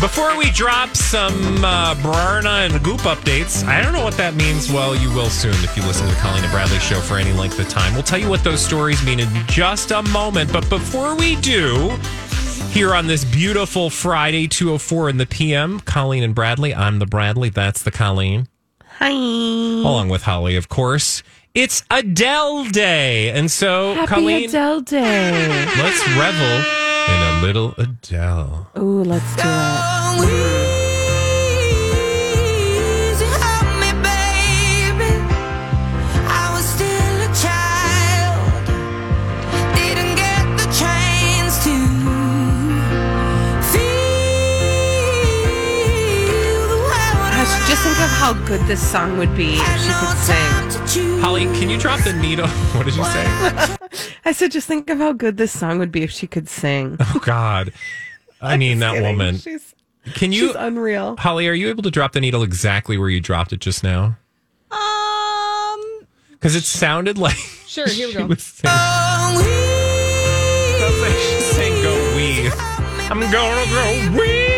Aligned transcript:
Before 0.00 0.34
we 0.38 0.50
drop 0.52 0.96
some 0.96 1.62
uh, 1.62 1.94
Brarna 1.96 2.66
and 2.66 2.82
Goop 2.82 3.00
updates, 3.00 3.62
I 3.66 3.82
don't 3.82 3.92
know 3.92 4.02
what 4.02 4.16
that 4.16 4.34
means. 4.34 4.72
Well, 4.72 4.96
you 4.96 5.12
will 5.12 5.28
soon 5.28 5.52
if 5.56 5.76
you 5.76 5.82
listen 5.82 6.08
to 6.08 6.14
the 6.14 6.18
Colleen 6.20 6.42
and 6.42 6.50
Bradley 6.50 6.78
show 6.78 7.00
for 7.00 7.18
any 7.18 7.32
length 7.32 7.58
of 7.58 7.68
time. 7.68 7.92
We'll 7.92 8.02
tell 8.02 8.18
you 8.18 8.30
what 8.30 8.42
those 8.42 8.64
stories 8.64 9.04
mean 9.04 9.20
in 9.20 9.28
just 9.46 9.90
a 9.90 10.00
moment. 10.04 10.54
But 10.54 10.66
before 10.70 11.14
we 11.14 11.36
do, 11.36 11.90
here 12.70 12.94
on 12.94 13.08
this 13.08 13.26
beautiful 13.26 13.90
Friday, 13.90 14.48
204 14.48 15.10
in 15.10 15.18
the 15.18 15.26
PM, 15.26 15.80
Colleen 15.80 16.22
and 16.22 16.34
Bradley. 16.34 16.74
I'm 16.74 16.98
the 16.98 17.04
Bradley. 17.04 17.50
That's 17.50 17.82
the 17.82 17.90
Colleen. 17.90 18.48
Hi. 19.00 19.10
Along 19.10 20.08
with 20.08 20.22
Holly, 20.22 20.56
of 20.56 20.70
course. 20.70 21.22
It's 21.54 21.84
Adele 21.90 22.64
Day. 22.70 23.28
And 23.32 23.50
so, 23.50 23.92
Happy 23.92 24.06
Colleen, 24.06 24.48
Adele 24.48 24.80
Day. 24.80 25.66
let's 25.76 26.08
revel 26.16 26.79
in 27.08 27.22
a 27.22 27.40
little 27.42 27.74
Adele. 27.78 28.68
Ooh, 28.78 29.04
let's 29.04 29.36
do 29.36 29.42
it. 29.44 30.59
Just 47.82 47.96
think 47.96 48.04
of 48.04 48.10
how 48.18 48.32
good 48.46 48.60
this 48.66 48.80
song 48.90 49.16
would 49.18 49.34
be 49.36 49.54
if 49.54 49.80
she 49.80 49.92
could 49.92 50.18
sing. 50.18 51.20
Holly, 51.20 51.44
can 51.58 51.70
you 51.70 51.78
drop 51.78 52.00
the 52.02 52.12
needle? 52.12 52.46
What 52.76 52.84
did 52.86 52.94
you 52.96 53.04
say? 53.04 53.24
I 54.24 54.32
said, 54.32 54.50
just 54.52 54.66
think 54.68 54.88
of 54.90 54.98
how 54.98 55.12
good 55.12 55.36
this 55.36 55.56
song 55.58 55.78
would 55.78 55.90
be 55.92 56.02
if 56.02 56.10
she 56.10 56.26
could 56.26 56.48
sing. 56.48 56.96
Oh, 57.00 57.20
God. 57.24 57.72
I 58.40 58.56
mean, 58.56 58.78
that 58.80 58.94
Kidding. 58.94 59.06
woman. 59.18 59.36
She's, 59.38 59.74
Can 60.14 60.32
you, 60.32 60.48
she's 60.48 60.56
unreal. 60.56 61.16
Holly, 61.18 61.46
are 61.48 61.52
you 61.54 61.68
able 61.68 61.82
to 61.84 61.90
drop 61.90 62.12
the 62.12 62.20
needle 62.20 62.42
exactly 62.42 62.96
where 62.98 63.08
you 63.08 63.20
dropped 63.20 63.52
it 63.52 63.60
just 63.60 63.82
now? 63.82 64.16
Um, 64.70 65.80
Because 66.32 66.54
it 66.56 66.64
sounded 66.64 67.18
like 67.18 67.36
sure. 67.36 67.88
Here 67.88 68.06
we 68.08 68.12
she 68.12 68.18
go. 68.18 68.26
was 68.26 68.42
saying, 68.42 68.74
sounds 70.78 71.00
like 71.00 71.12
she's 71.12 71.44
saying 71.56 71.82
go 71.82 71.92
wee. 72.16 72.50
I'm 73.10 73.20
gonna 73.20 73.64
go 73.70 74.18
wee 74.18 74.49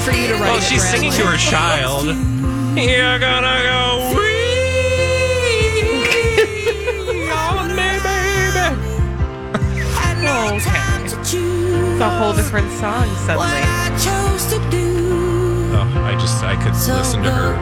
for 0.00 0.12
you 0.12 0.28
to 0.28 0.34
write. 0.34 0.40
Well, 0.40 0.56
it, 0.58 0.62
she's 0.62 0.82
singing 0.88 1.12
to 1.12 1.26
her 1.26 1.36
child. 1.36 2.06
You're 2.06 3.18
gonna 3.18 3.62
go 3.64 4.14
wee 4.16 4.50
on 7.32 7.68
me, 7.76 7.90
baby. 8.00 8.66
Oh, 10.22 10.54
okay. 10.56 10.78
It's 11.04 12.00
a 12.00 12.08
whole 12.18 12.32
different 12.32 12.70
song 12.72 13.06
suddenly. 13.26 13.46
Oh, 15.72 16.04
I 16.04 16.16
just, 16.18 16.42
I 16.42 16.56
could 16.56 16.72
listen 16.72 17.22
to 17.22 17.30
her. 17.30 17.54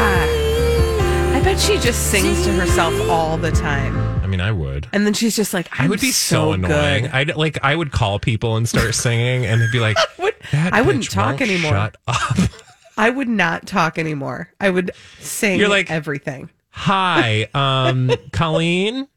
Ah. 0.00 1.36
I 1.36 1.40
bet 1.42 1.58
she 1.58 1.78
just 1.78 2.10
sings 2.10 2.44
to 2.44 2.52
herself 2.52 2.94
all 3.08 3.36
the 3.36 3.50
time. 3.50 4.07
I 4.28 4.30
mean, 4.30 4.42
I 4.42 4.52
would. 4.52 4.86
And 4.92 5.06
then 5.06 5.14
she's 5.14 5.34
just 5.34 5.54
like, 5.54 5.68
I'm 5.72 5.86
I 5.86 5.88
would 5.88 6.02
be 6.02 6.10
so, 6.10 6.52
annoying. 6.52 7.06
I'd 7.08 7.34
like 7.34 7.56
I 7.64 7.74
would 7.74 7.92
call 7.92 8.18
people 8.18 8.58
and 8.58 8.68
start 8.68 8.94
singing, 9.06 9.46
and 9.46 9.58
it'd 9.62 9.72
be 9.72 9.80
like, 9.80 9.96
Would- 10.18 10.34
"That 10.52 10.74
I 10.74 10.82
wouldn't 10.82 11.04
bitch 11.04 11.12
talk 11.12 11.40
won't 11.40 11.50
anymore. 11.50 11.70
Shut 11.72 11.96
up. 12.06 12.36
I 12.98 13.08
would 13.08 13.26
not 13.28 13.66
talk 13.66 13.96
anymore. 13.98 14.52
I 14.60 14.68
would 14.68 14.90
sing 15.18 15.58
You're 15.58 15.70
like- 15.70 15.90
everything. 15.90 16.50
Hi, 16.72 17.48
um, 17.54 18.10
Colleen. 18.32 19.08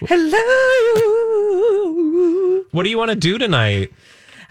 Hello. 0.00 0.38
What 2.70 2.84
do 2.84 2.88
you 2.88 2.96
want 2.96 3.10
to 3.10 3.16
do 3.16 3.36
tonight? 3.36 3.92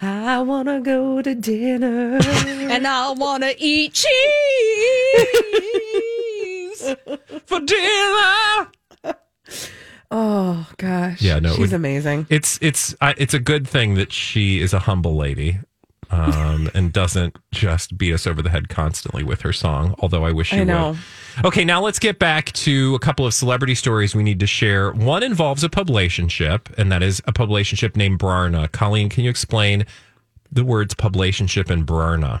I 0.00 0.38
want 0.42 0.68
to 0.68 0.78
go 0.80 1.22
to 1.22 1.34
dinner. 1.34 2.20
And 2.22 2.86
I 2.86 3.10
want 3.10 3.42
to 3.42 3.52
eat 3.58 3.94
cheese. 3.94 4.08
For 7.46 7.58
dinner. 7.58 8.68
Oh, 10.10 10.66
gosh. 10.76 11.20
Yeah, 11.22 11.38
no, 11.38 11.50
She's 11.50 11.58
would- 11.58 11.72
amazing. 11.74 12.26
It's 12.30 12.58
it's 12.62 12.94
uh, 13.00 13.14
it's 13.16 13.34
a 13.34 13.38
good 13.38 13.66
thing 13.68 13.94
that 13.94 14.12
she 14.12 14.60
is 14.60 14.72
a 14.72 14.78
humble 14.80 15.16
lady, 15.16 15.58
um, 16.10 16.70
and 16.74 16.92
doesn't 16.92 17.36
just 17.52 17.98
beat 17.98 18.12
us 18.14 18.26
over 18.26 18.40
the 18.42 18.50
head 18.50 18.68
constantly 18.68 19.22
with 19.22 19.42
her 19.42 19.52
song. 19.52 19.94
Although 19.98 20.24
I 20.24 20.32
wish 20.32 20.48
she 20.48 20.60
I 20.60 20.64
know. 20.64 20.90
would. 21.36 21.46
Okay, 21.46 21.64
now 21.64 21.80
let's 21.80 21.98
get 21.98 22.18
back 22.18 22.50
to 22.52 22.94
a 22.94 22.98
couple 22.98 23.24
of 23.26 23.32
celebrity 23.34 23.74
stories 23.74 24.14
we 24.14 24.22
need 24.24 24.40
to 24.40 24.46
share. 24.46 24.90
One 24.92 25.22
involves 25.22 25.62
a 25.62 25.68
publicationship, 25.68 26.66
and 26.78 26.90
that 26.90 27.02
is 27.02 27.20
a 27.26 27.32
publicationship 27.32 27.94
named 27.96 28.18
Brarna. 28.18 28.70
Colleen, 28.72 29.08
can 29.08 29.22
you 29.24 29.30
explain 29.30 29.84
the 30.50 30.64
words 30.64 30.94
publicationship 30.94 31.70
and 31.70 31.86
Brarna? 31.86 32.40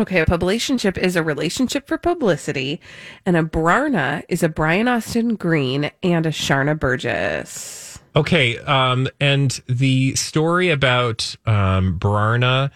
Okay, 0.00 0.20
a 0.20 0.26
publicationship 0.26 0.96
is 0.96 1.16
a 1.16 1.22
relationship 1.22 1.88
for 1.88 1.98
publicity, 1.98 2.80
and 3.26 3.36
a 3.36 3.42
Brarna 3.42 4.22
is 4.28 4.42
a 4.42 4.48
Brian 4.48 4.86
Austin 4.86 5.34
Green 5.34 5.90
and 6.02 6.24
a 6.24 6.30
Sharna 6.30 6.78
Burgess. 6.78 7.98
Okay, 8.14 8.58
um, 8.58 9.08
and 9.20 9.60
the 9.66 10.14
story 10.14 10.70
about 10.70 11.34
um, 11.46 11.98
Brarna 11.98 12.70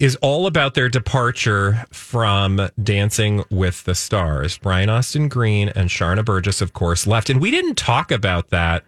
is 0.00 0.16
all 0.16 0.46
about 0.46 0.74
their 0.74 0.88
departure 0.88 1.84
from 1.92 2.68
Dancing 2.82 3.44
with 3.50 3.84
the 3.84 3.94
Stars. 3.94 4.58
Brian 4.58 4.88
Austin 4.88 5.28
Green 5.28 5.68
and 5.70 5.90
Sharna 5.90 6.24
Burgess, 6.24 6.60
of 6.60 6.72
course, 6.72 7.06
left, 7.06 7.30
and 7.30 7.40
we 7.40 7.50
didn't 7.50 7.76
talk 7.76 8.10
about 8.10 8.50
that 8.50 8.84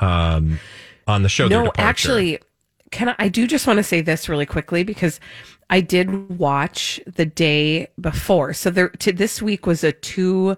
um, 0.00 0.58
on 1.06 1.22
the 1.22 1.28
show. 1.28 1.46
No, 1.48 1.70
actually, 1.76 2.40
can 2.90 3.10
I, 3.10 3.14
I 3.18 3.28
do 3.28 3.46
just 3.46 3.66
want 3.66 3.78
to 3.78 3.82
say 3.82 4.00
this 4.00 4.28
really 4.28 4.46
quickly 4.46 4.84
because 4.84 5.20
I 5.68 5.80
did 5.80 6.38
watch 6.38 7.00
the 7.06 7.26
day 7.26 7.88
before. 8.00 8.52
So 8.52 8.70
there, 8.70 8.88
to, 8.90 9.12
this 9.12 9.42
week 9.42 9.66
was 9.66 9.82
a 9.82 9.92
two. 9.92 10.56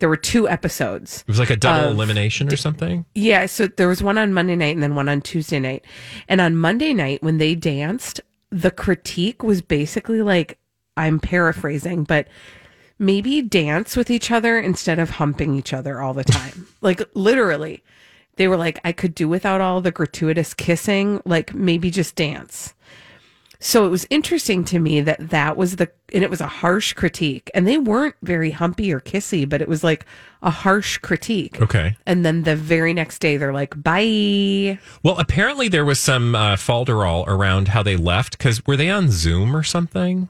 There 0.00 0.08
were 0.08 0.16
two 0.16 0.48
episodes. 0.48 1.20
it 1.20 1.28
was 1.28 1.38
like 1.38 1.50
a 1.50 1.56
double 1.56 1.88
of- 1.88 1.94
elimination 1.94 2.52
or 2.52 2.56
something. 2.56 3.06
Yeah, 3.14 3.46
so 3.46 3.68
there 3.68 3.88
was 3.88 4.02
one 4.02 4.18
on 4.18 4.34
Monday 4.34 4.56
night 4.56 4.74
and 4.74 4.82
then 4.82 4.94
one 4.94 5.08
on 5.08 5.22
Tuesday 5.22 5.60
night. 5.60 5.84
And 6.28 6.40
on 6.40 6.56
Monday 6.56 6.92
night 6.92 7.22
when 7.22 7.38
they 7.38 7.54
danced, 7.54 8.20
the 8.50 8.70
critique 8.70 9.42
was 9.42 9.62
basically 9.62 10.20
like 10.20 10.58
I'm 10.96 11.20
paraphrasing, 11.20 12.04
but 12.04 12.28
maybe 12.98 13.40
dance 13.40 13.96
with 13.96 14.10
each 14.10 14.30
other 14.30 14.58
instead 14.58 14.98
of 14.98 15.10
humping 15.10 15.54
each 15.54 15.72
other 15.72 16.00
all 16.00 16.12
the 16.14 16.24
time. 16.24 16.66
like 16.80 17.02
literally. 17.14 17.82
They 18.36 18.48
were 18.48 18.56
like 18.56 18.80
I 18.84 18.90
could 18.92 19.14
do 19.14 19.28
without 19.28 19.60
all 19.60 19.80
the 19.80 19.92
gratuitous 19.92 20.54
kissing, 20.54 21.22
like 21.24 21.54
maybe 21.54 21.90
just 21.90 22.16
dance. 22.16 22.73
So 23.64 23.86
it 23.86 23.88
was 23.88 24.06
interesting 24.10 24.62
to 24.66 24.78
me 24.78 25.00
that 25.00 25.30
that 25.30 25.56
was 25.56 25.76
the, 25.76 25.90
and 26.12 26.22
it 26.22 26.28
was 26.28 26.42
a 26.42 26.46
harsh 26.46 26.92
critique. 26.92 27.50
And 27.54 27.66
they 27.66 27.78
weren't 27.78 28.14
very 28.22 28.50
humpy 28.50 28.92
or 28.92 29.00
kissy, 29.00 29.48
but 29.48 29.62
it 29.62 29.68
was 29.68 29.82
like 29.82 30.04
a 30.42 30.50
harsh 30.50 30.98
critique. 30.98 31.62
Okay. 31.62 31.96
And 32.04 32.26
then 32.26 32.42
the 32.42 32.56
very 32.56 32.92
next 32.92 33.20
day, 33.20 33.38
they're 33.38 33.54
like, 33.54 33.82
bye. 33.82 34.78
Well, 35.02 35.18
apparently 35.18 35.68
there 35.68 35.86
was 35.86 35.98
some 35.98 36.34
uh, 36.34 36.56
falderall 36.56 37.26
around 37.26 37.68
how 37.68 37.82
they 37.82 37.96
left 37.96 38.36
because 38.36 38.64
were 38.66 38.76
they 38.76 38.90
on 38.90 39.10
Zoom 39.10 39.56
or 39.56 39.62
something? 39.62 40.28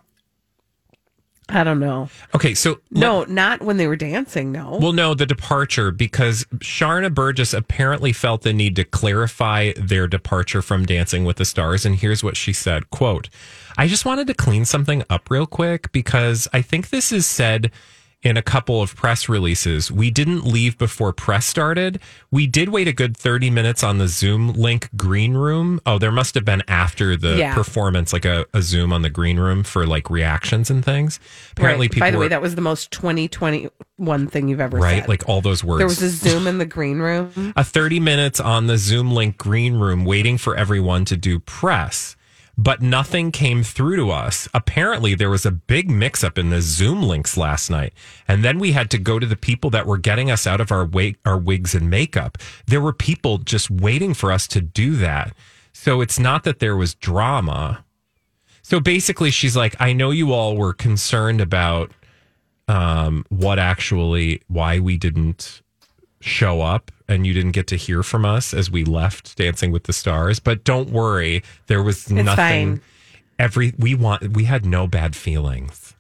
I 1.49 1.63
don't 1.63 1.81
know. 1.81 2.09
Okay, 2.35 2.55
so 2.55 2.81
No, 2.91 3.25
not 3.25 3.63
when 3.63 3.77
they 3.77 3.87
were 3.87 3.97
dancing. 3.97 4.51
No. 4.51 4.79
Well, 4.81 4.93
no, 4.93 5.15
the 5.15 5.27
departure 5.27 5.91
because 5.91 6.45
Sharna 6.57 7.13
Burgess 7.13 7.53
apparently 7.53 8.13
felt 8.13 8.43
the 8.43 8.53
need 8.53 8.77
to 8.77 8.85
clarify 8.85 9.73
their 9.77 10.07
departure 10.07 10.63
from 10.63 10.87
Dancing 10.87 11.25
with 11.25 11.37
the 11.37 11.45
Stars, 11.45 11.85
and 11.85 11.97
here's 11.97 12.25
what 12.25 12.37
she 12.37 12.53
said: 12.53 12.91
"Quote: 12.91 13.29
I 13.77 13.87
just 13.87 14.05
wanted 14.05 14.27
to 14.29 14.35
clean 14.35 14.65
something 14.65 15.03
up 15.11 15.31
real 15.31 15.47
quick 15.47 15.93
because 15.93 16.49
I 16.53 16.63
think 16.63 16.89
this 16.91 17.13
is 17.13 17.27
said." 17.27 17.71
In 18.25 18.39
a 18.39 18.43
couple 18.43 18.81
of 18.81 18.97
press 18.97 19.29
releases, 19.29 19.93
we 19.93 20.11
didn't 20.11 20.47
leave 20.47 20.79
before 20.79 21.13
press 21.13 21.45
started. 21.45 22.01
We 22.31 22.47
did 22.47 22.71
wait 22.71 22.89
a 22.89 22.93
good 22.95 23.15
30 23.19 23.51
minutes 23.51 23.85
on 23.85 23.99
the 23.99 24.09
Zoom 24.09 24.55
link 24.55 24.89
green 24.97 25.35
room. 25.35 25.79
Oh, 25.85 25.99
there 25.99 26.11
must 26.11 26.35
have 26.35 26.45
been 26.47 26.63
after 26.67 27.19
the 27.19 27.37
Yeah. 27.37 27.55
performance, 27.55 28.15
like 28.15 28.25
a, 28.25 28.47
a 28.55 28.63
Zoom 28.63 28.95
on 28.95 29.03
the 29.03 29.11
green 29.11 29.39
room 29.39 29.63
for 29.63 29.87
like 29.87 30.09
reactions 30.09 30.71
and 30.71 30.83
things. 30.83 31.21
Apparently, 31.53 31.85
Right. 31.85 31.91
people 31.93 32.07
By 32.07 32.11
the 32.13 32.19
way, 32.19 32.29
that 32.29 32.41
was 32.41 32.55
the 32.55 32.63
most 32.63 32.91
2021 32.93 34.27
thing 34.29 34.49
you've 34.49 34.59
ever 34.61 34.79
right, 34.79 35.03
said. 35.03 35.09
like 35.09 35.29
all 35.29 35.43
those 35.43 35.63
words. 35.63 35.79
there 35.81 35.87
was 35.87 36.01
a 36.01 36.09
Zoom 36.09 36.47
in 36.47 36.57
the 36.57 36.65
green 36.67 37.01
room. 37.01 37.53
a 37.57 37.63
30 37.63 38.01
minutes 38.01 38.41
on 38.41 38.69
the 38.69 38.79
Zoom 38.79 39.11
link 39.13 39.37
green 39.37 39.75
room 39.75 40.07
waiting 40.07 40.39
for 40.39 40.57
everyone 40.57 41.05
to 41.05 41.17
do 41.19 41.41
press, 41.41 42.17
but 42.57 42.81
nothing 42.81 43.33
came 43.33 43.63
through 43.63 43.97
to 43.97 44.11
us. 44.11 44.49
Apparently, 44.55 45.15
there 45.15 45.31
was 45.31 45.45
a 45.45 45.51
big 45.51 45.91
mix 45.91 46.23
up 46.23 46.39
in 46.39 46.51
the 46.51 46.61
Zoom 46.61 47.03
links 47.03 47.37
last 47.37 47.71
night. 47.71 47.93
And 48.29 48.45
then 48.45 48.59
we 48.59 48.73
had 48.73 48.91
to 48.93 48.99
go 48.99 49.19
to 49.19 49.27
the 49.27 49.37
people 49.37 49.71
that 49.71 49.87
were 49.87 49.99
getting 49.99 50.31
us 50.31 50.47
out 50.47 50.61
of 50.61 50.71
our, 50.71 50.85
wig, 50.85 51.19
our 51.25 51.39
wigs 51.39 51.75
and 51.75 51.91
makeup. 51.91 52.39
There 52.67 52.81
were 52.81 52.93
people 52.93 53.39
just 53.39 53.71
waiting 53.71 54.15
for 54.15 54.31
us 54.31 54.47
to 54.49 54.61
do 54.61 54.97
that. 54.97 55.35
So 55.73 56.01
it's 56.01 56.19
not 56.19 56.45
that 56.45 56.61
there 56.61 56.77
was 56.77 56.95
drama. 56.95 57.85
So 58.63 58.79
basically, 58.81 59.31
she's 59.31 59.57
like, 59.57 59.75
I 59.81 59.93
know 59.93 60.11
you 60.11 60.33
all 60.33 60.57
were 60.57 60.73
concerned 60.73 61.41
about 61.41 61.91
um, 62.69 63.27
what 63.29 63.59
actually, 63.59 64.43
why 64.47 64.79
we 64.79 64.97
didn't 64.97 65.61
show 66.25 66.61
up 66.63 66.91
and 67.09 67.27
you 67.27 67.33
didn't 67.33 67.53
get 67.53 67.67
to 67.69 67.77
hear 67.77 68.03
from 68.03 68.25
us 68.25 68.55
as 68.55 68.71
we 68.71 68.85
left 68.85 69.37
Dancing 69.37 69.71
with 69.71 69.85
the 69.85 69.93
Stars. 69.93 70.39
But 70.41 70.65
don't 70.65 70.91
worry, 70.91 71.43
there 71.67 71.83
was 71.83 72.11
nothing. 72.11 72.77
fine. 72.77 72.81
Every 73.39 73.75
we 73.79 73.95
want, 73.95 74.35
we 74.37 74.45
had 74.45 74.65
no 74.65 74.87
bad 74.87 75.15
feelings. 75.17 75.95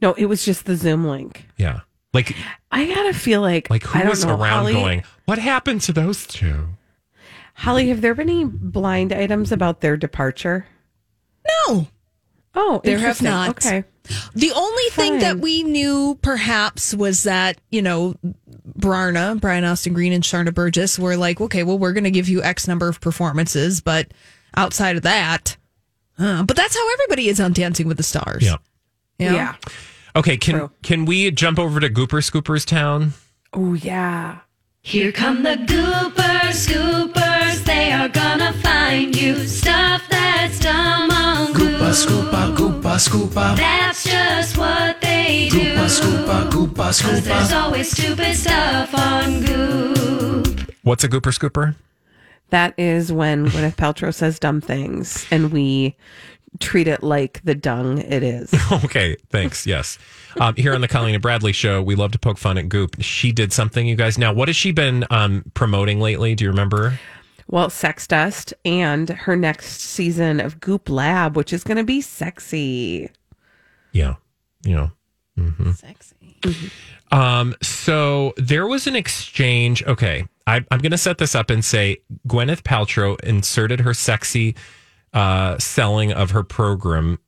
No, 0.00 0.14
it 0.14 0.26
was 0.26 0.44
just 0.44 0.64
the 0.64 0.76
Zoom 0.76 1.06
link. 1.06 1.46
Yeah, 1.56 1.80
like 2.12 2.34
I 2.70 2.86
gotta 2.86 3.12
feel 3.14 3.40
like 3.40 3.68
like 3.70 3.82
who 3.84 3.98
I 3.98 4.02
don't 4.02 4.10
was 4.10 4.24
know, 4.24 4.32
around 4.38 4.62
Holly, 4.62 4.72
going? 4.72 5.04
What 5.24 5.38
happened 5.38 5.80
to 5.82 5.92
those 5.92 6.26
two? 6.26 6.68
Holly, 7.54 7.88
have 7.88 8.00
there 8.00 8.14
been 8.14 8.28
any 8.30 8.44
blind 8.44 9.12
items 9.12 9.52
about 9.52 9.80
their 9.80 9.96
departure? 9.96 10.66
No, 11.68 11.88
Oh, 12.54 12.80
There 12.84 12.98
have 12.98 13.22
not. 13.22 13.50
Okay. 13.50 13.84
the 14.34 14.52
only 14.52 14.84
thing 14.90 15.20
that 15.20 15.38
we 15.38 15.62
knew 15.62 16.18
perhaps 16.22 16.92
was 16.94 17.22
that 17.22 17.60
you 17.70 17.80
know 17.82 18.14
Brarna, 18.78 19.40
Brian 19.40 19.64
Austin 19.64 19.94
Green, 19.94 20.12
and 20.12 20.22
Sharna 20.24 20.52
Burgess 20.52 20.98
were 20.98 21.16
like, 21.16 21.40
okay, 21.40 21.62
well, 21.62 21.78
we're 21.78 21.92
going 21.92 22.04
to 22.04 22.10
give 22.10 22.28
you 22.28 22.42
X 22.42 22.68
number 22.68 22.88
of 22.88 23.00
performances, 23.00 23.80
but 23.80 24.12
outside 24.56 24.96
of 24.96 25.02
that, 25.02 25.56
uh, 26.18 26.42
but 26.42 26.56
that's 26.56 26.74
how 26.76 26.92
everybody 26.92 27.28
is 27.28 27.40
on 27.40 27.52
Dancing 27.52 27.88
with 27.88 27.96
the 27.96 28.02
Stars. 28.02 28.42
Yeah. 28.44 28.56
You 29.18 29.30
know? 29.30 29.36
Yeah. 29.36 29.54
Okay, 30.14 30.36
can 30.36 30.58
True. 30.58 30.70
can 30.82 31.04
we 31.06 31.30
jump 31.30 31.58
over 31.58 31.80
to 31.80 31.88
Gooper 31.88 32.20
Scoopers 32.22 32.66
Town? 32.66 33.14
Oh 33.54 33.72
yeah. 33.74 34.40
Here 34.82 35.12
come 35.12 35.42
the 35.42 35.54
goopers, 35.54 36.16
scoopers, 36.52 37.64
they 37.64 37.92
are 37.92 38.08
gonna 38.08 38.52
find 38.54 39.14
you 39.16 39.46
stuff 39.46 40.02
that's 40.08 40.58
dumb 40.60 41.10
on 41.10 41.52
goop. 41.52 41.80
Scoopa, 41.92 42.56
goopa, 42.56 42.94
scoopa, 42.96 43.56
That's 43.56 44.04
just 44.04 44.56
what 44.56 45.00
they 45.00 45.48
do. 45.50 45.60
goopa, 45.74 45.86
scoopa, 46.00 46.50
goopa, 46.50 47.02
Cause 47.02 47.24
there's 47.24 47.52
always 47.52 47.90
stupid 47.90 48.34
stuff 48.34 48.94
on 48.94 49.40
goop. 49.44 50.72
What's 50.82 51.04
a 51.04 51.08
Gooper 51.08 51.32
Scooper? 51.38 51.74
That 52.50 52.74
is 52.78 53.12
when 53.12 53.46
Gwyneth 53.46 53.76
Paltrow 53.76 54.12
says 54.12 54.38
dumb 54.38 54.60
things 54.60 55.26
and 55.30 55.52
we 55.52 55.96
treat 56.60 56.88
it 56.88 57.02
like 57.02 57.40
the 57.44 57.54
dung 57.54 57.98
it 57.98 58.22
is. 58.22 58.52
Okay, 58.84 59.16
thanks. 59.30 59.66
Yes. 59.66 59.98
Um, 60.40 60.54
here 60.56 60.74
on 60.74 60.80
the 60.80 60.88
Colleen 60.88 61.14
and 61.14 61.22
Bradley 61.22 61.52
show, 61.52 61.82
we 61.82 61.94
love 61.94 62.12
to 62.12 62.18
poke 62.18 62.38
fun 62.38 62.56
at 62.58 62.68
Goop. 62.68 62.96
She 63.00 63.32
did 63.32 63.52
something, 63.52 63.86
you 63.86 63.96
guys. 63.96 64.18
Now, 64.18 64.32
what 64.32 64.48
has 64.48 64.56
she 64.56 64.72
been 64.72 65.04
um, 65.10 65.44
promoting 65.54 66.00
lately? 66.00 66.34
Do 66.34 66.44
you 66.44 66.50
remember? 66.50 66.98
Well, 67.48 67.68
Sex 67.70 68.06
Dust 68.06 68.54
and 68.64 69.10
her 69.10 69.36
next 69.36 69.80
season 69.80 70.40
of 70.40 70.58
Goop 70.60 70.88
Lab, 70.88 71.36
which 71.36 71.52
is 71.52 71.64
going 71.64 71.76
to 71.76 71.84
be 71.84 72.00
sexy. 72.00 73.10
Yeah. 73.92 74.14
You 74.64 74.74
know, 74.74 74.92
Sexy. 75.74 76.70
Um, 77.10 77.54
so 77.62 78.32
there 78.36 78.66
was 78.66 78.86
an 78.86 78.96
exchange. 78.96 79.82
Okay, 79.84 80.26
I, 80.46 80.64
I'm 80.70 80.78
going 80.78 80.92
to 80.92 80.98
set 80.98 81.18
this 81.18 81.34
up 81.34 81.50
and 81.50 81.64
say 81.64 81.98
Gwyneth 82.28 82.62
Paltrow 82.62 83.20
inserted 83.20 83.80
her 83.80 83.94
sexy 83.94 84.54
uh, 85.12 85.58
selling 85.58 86.12
of 86.12 86.30
her 86.30 86.42
program 86.42 87.18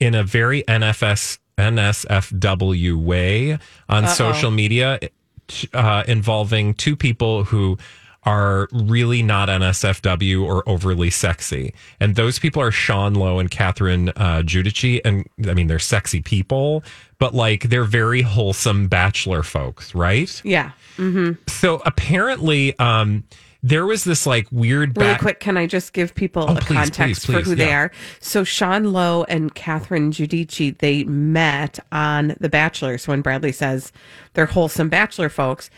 in 0.00 0.14
a 0.14 0.22
very 0.22 0.62
NFS 0.64 1.38
NSFW 1.58 2.96
way 2.96 3.58
on 3.88 4.06
social 4.06 4.50
media, 4.50 5.00
uh, 5.74 6.04
involving 6.06 6.72
two 6.72 6.94
people 6.96 7.44
who 7.44 7.76
are 8.24 8.68
really 8.72 9.22
not 9.22 9.48
NSFW 9.48 10.44
or 10.44 10.68
overly 10.68 11.10
sexy. 11.10 11.72
And 11.98 12.14
those 12.14 12.38
people 12.38 12.60
are 12.60 12.70
Sean 12.70 13.14
Lowe 13.14 13.38
and 13.38 13.50
Catherine 13.50 14.10
uh, 14.10 14.42
Giudice. 14.44 15.00
And 15.04 15.26
I 15.48 15.54
mean, 15.54 15.66
they're 15.66 15.78
sexy 15.78 16.20
people, 16.20 16.84
but 17.18 17.34
like 17.34 17.64
they're 17.64 17.84
very 17.84 18.22
wholesome 18.22 18.86
bachelor 18.88 19.42
folks, 19.42 19.94
right? 19.94 20.40
Yeah. 20.44 20.72
So 21.46 21.80
apparently, 21.86 22.78
um, 22.78 23.24
there 23.62 23.86
was 23.86 24.04
this 24.04 24.26
like 24.26 24.46
weird 24.52 24.96
Really 24.96 25.18
quick, 25.18 25.40
can 25.40 25.56
I 25.56 25.66
just 25.66 25.92
give 25.92 26.14
people 26.14 26.44
Oh, 26.48 26.56
a 26.56 26.60
please, 26.60 26.74
context 26.76 27.26
please, 27.26 27.32
for 27.34 27.38
who 27.40 27.54
please, 27.54 27.56
they 27.56 27.72
are? 27.72 27.90
So 28.20 28.44
Sean 28.44 28.92
Lowe 28.92 29.24
and 29.24 29.54
Catherine 29.54 30.12
Giudice, 30.12 30.78
they 30.78 31.04
met 31.04 31.78
on 31.90 32.36
The 32.40 32.48
Bachelor. 32.48 32.98
So 32.98 33.12
when 33.12 33.22
Bradley 33.22 33.52
says 33.52 33.92
they're 34.34 34.46
wholesome 34.46 34.88
bachelor 34.88 35.28
folks, 35.28 35.70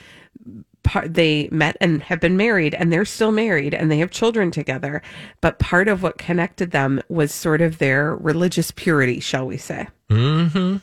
they 1.07 1.49
met 1.53 1.77
and 1.81 2.03
have 2.05 2.21
been 2.21 2.37
married 2.37 2.75
and 2.75 2.93
they're 2.93 3.05
still 3.05 3.33
married 3.33 3.75
and 3.75 3.91
they 3.91 3.99
have 3.99 4.11
children 4.11 4.51
together. 4.51 5.03
But 5.41 5.59
part 5.59 5.89
of 5.89 6.03
what 6.03 6.19
connected 6.19 6.71
them 6.71 7.01
was 7.09 7.33
sort 7.33 7.61
of 7.61 7.79
their 7.79 8.15
religious 8.17 8.71
purity, 8.71 9.21
shall 9.21 9.47
we 9.47 9.57
say. 9.57 9.89
Mm-hmm. 10.11 10.79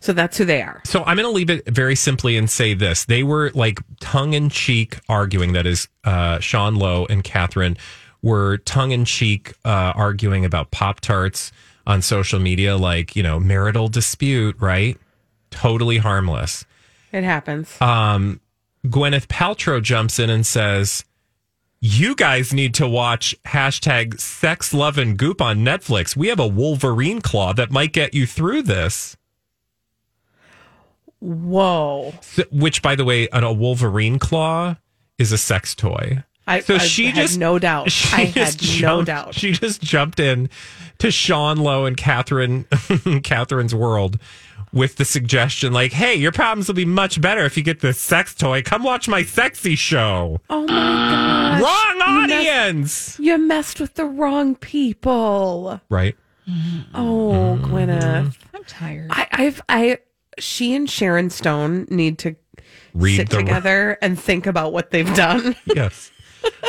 So 0.00 0.12
that's 0.12 0.38
who 0.38 0.44
they 0.44 0.62
are. 0.62 0.82
So 0.84 1.02
I'm 1.04 1.16
going 1.16 1.28
to 1.28 1.34
leave 1.34 1.50
it 1.50 1.66
very 1.68 1.96
simply 1.96 2.36
and 2.36 2.48
say 2.50 2.74
this: 2.74 3.04
they 3.04 3.22
were 3.22 3.50
like 3.54 3.80
tongue 4.00 4.34
in 4.34 4.48
cheek 4.50 4.98
arguing. 5.08 5.52
That 5.52 5.66
is, 5.66 5.88
uh, 6.04 6.38
Sean 6.40 6.76
Lowe 6.76 7.06
and 7.08 7.22
Catherine 7.24 7.76
were 8.22 8.58
tongue 8.58 8.92
in 8.92 9.04
cheek 9.04 9.54
uh, 9.64 9.92
arguing 9.94 10.44
about 10.44 10.70
Pop 10.70 11.00
Tarts 11.00 11.52
on 11.86 12.02
social 12.02 12.40
media, 12.40 12.76
like 12.76 13.14
you 13.16 13.22
know, 13.22 13.38
marital 13.38 13.88
dispute, 13.88 14.56
right? 14.58 14.98
Totally 15.50 15.98
harmless. 15.98 16.64
It 17.12 17.24
happens. 17.24 17.80
Gwyneth 18.84 19.26
Paltrow 19.26 19.82
jumps 19.82 20.18
in 20.18 20.28
and 20.30 20.44
says, 20.44 21.04
"You 21.80 22.14
guys 22.14 22.52
need 22.52 22.74
to 22.74 22.88
watch 22.88 23.34
hashtag 23.46 24.20
Sex 24.20 24.74
Love 24.74 24.98
and 24.98 25.16
Goop 25.16 25.40
on 25.40 25.58
Netflix. 25.58 26.16
We 26.16 26.28
have 26.28 26.40
a 26.40 26.46
Wolverine 26.46 27.20
claw 27.20 27.52
that 27.54 27.70
might 27.70 27.92
get 27.92 28.14
you 28.14 28.26
through 28.26 28.62
this." 28.62 29.16
Whoa. 31.20 32.14
So- 32.20 32.44
which, 32.50 32.82
by 32.82 32.94
the 32.94 33.04
way, 33.04 33.28
an- 33.32 33.44
a 33.44 33.52
Wolverine 33.52 34.18
claw 34.18 34.76
is 35.18 35.32
a 35.32 35.38
sex 35.38 35.74
toy. 35.74 36.22
I, 36.48 36.60
So 36.60 36.76
I 36.76 36.78
she 36.78 37.06
had 37.06 37.14
just 37.16 37.38
no 37.38 37.58
doubt. 37.58 37.90
She 37.90 38.14
I 38.16 38.24
had 38.26 38.34
just 38.58 38.62
no 38.62 38.78
jumped- 39.02 39.06
doubt. 39.06 39.34
She 39.34 39.52
just 39.52 39.82
jumped 39.82 40.20
in 40.20 40.48
to 40.98 41.10
Sean 41.10 41.56
Lowe 41.58 41.84
and 41.86 41.96
Catherine, 41.96 42.64
Catherine's 43.24 43.74
world 43.74 44.18
with 44.72 44.96
the 44.96 45.04
suggestion, 45.04 45.72
like, 45.72 45.92
"Hey, 45.92 46.14
your 46.14 46.32
problems 46.32 46.68
will 46.68 46.74
be 46.74 46.84
much 46.84 47.20
better 47.20 47.44
if 47.44 47.56
you 47.56 47.62
get 47.62 47.80
this 47.80 47.98
sex 47.98 48.34
toy. 48.34 48.62
Come 48.62 48.82
watch 48.84 49.08
my 49.08 49.22
sexy 49.24 49.74
show." 49.74 50.40
Oh 50.50 50.62
my 50.62 50.66
god. 50.68 51.62
Wrong 51.62 52.20
You 52.22 52.26
messed- 52.28 52.48
audience, 52.48 53.18
You 53.18 53.38
messed 53.38 53.80
with 53.80 53.94
the 53.94 54.04
wrong 54.04 54.54
people. 54.54 55.80
right? 55.88 56.14
Oh, 56.94 57.58
mm-hmm. 57.60 57.74
Gwyneth. 57.74 58.36
I'm 58.54 58.64
tired. 58.64 59.08
I, 59.10 59.26
I've 59.32 59.62
I 59.68 59.98
she 60.38 60.74
and 60.74 60.88
Sharon 60.88 61.30
Stone 61.30 61.86
need 61.90 62.18
to 62.20 62.36
Read 62.94 63.16
sit 63.16 63.28
the 63.30 63.36
together 63.38 63.98
and 64.02 64.18
think 64.18 64.46
about 64.46 64.72
what 64.72 64.90
they've 64.90 65.12
done. 65.14 65.54
yes. 65.66 66.10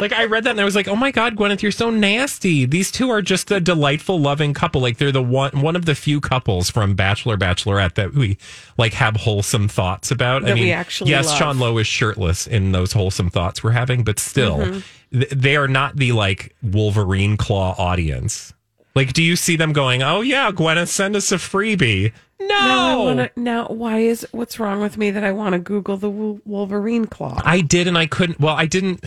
Like 0.01 0.11
I 0.11 0.25
read 0.25 0.43
that 0.45 0.51
and 0.51 0.61
I 0.61 0.63
was 0.63 0.75
like, 0.75 0.87
"Oh 0.87 0.95
my 0.95 1.11
god, 1.11 1.35
Gwyneth, 1.35 1.61
you're 1.61 1.71
so 1.71 1.91
nasty." 1.91 2.65
These 2.65 2.89
two 2.91 3.11
are 3.11 3.21
just 3.21 3.51
a 3.51 3.59
delightful, 3.59 4.19
loving 4.19 4.53
couple. 4.55 4.81
Like 4.81 4.97
they're 4.97 5.11
the 5.11 5.21
one 5.21 5.61
one 5.61 5.75
of 5.75 5.85
the 5.85 5.93
few 5.93 6.19
couples 6.19 6.71
from 6.71 6.95
Bachelor 6.95 7.37
Bachelorette 7.37 7.93
that 7.93 8.13
we 8.13 8.39
like 8.79 8.93
have 8.93 9.15
wholesome 9.15 9.67
thoughts 9.67 10.09
about. 10.09 10.43
I 10.43 10.47
That 10.47 10.55
we 10.55 10.61
mean, 10.61 10.73
actually 10.73 11.11
yes, 11.11 11.27
love. 11.27 11.37
Sean 11.37 11.59
Lowe 11.59 11.77
is 11.77 11.85
shirtless 11.85 12.47
in 12.47 12.71
those 12.71 12.91
wholesome 12.91 13.29
thoughts 13.29 13.63
we're 13.63 13.71
having, 13.71 14.03
but 14.03 14.17
still, 14.17 14.57
Mm-hmm. 14.57 15.19
th- 15.19 15.29
they 15.31 15.55
are 15.55 15.67
not 15.67 15.95
the 15.95 16.11
like 16.13 16.55
Wolverine 16.63 17.37
claw 17.37 17.75
audience. 17.77 18.53
Like, 18.97 19.13
do 19.13 19.21
you 19.21 19.35
see 19.35 19.55
them 19.55 19.73
going, 19.73 20.01
"Oh 20.01 20.21
yeah, 20.21 20.49
Gwyneth, 20.49 20.87
send 20.87 21.15
us 21.15 21.31
a 21.31 21.35
freebie"? 21.35 22.13
No. 22.39 22.47
Now 22.47 22.89
I 22.89 22.95
wanna, 22.95 23.29
now 23.35 23.67
why 23.67 23.99
is 23.99 24.27
what's 24.31 24.59
wrong 24.59 24.81
with 24.81 24.97
me 24.97 25.11
that 25.11 25.23
I 25.23 25.31
want 25.31 25.53
to 25.53 25.59
Google 25.59 25.97
the 25.97 26.09
Wolverine 26.09 27.05
claw? 27.05 27.39
I 27.45 27.61
did, 27.61 27.87
and 27.87 27.95
I 27.95 28.07
couldn't. 28.07 28.39
Well, 28.39 28.55
I 28.55 28.65
didn't. 28.65 29.05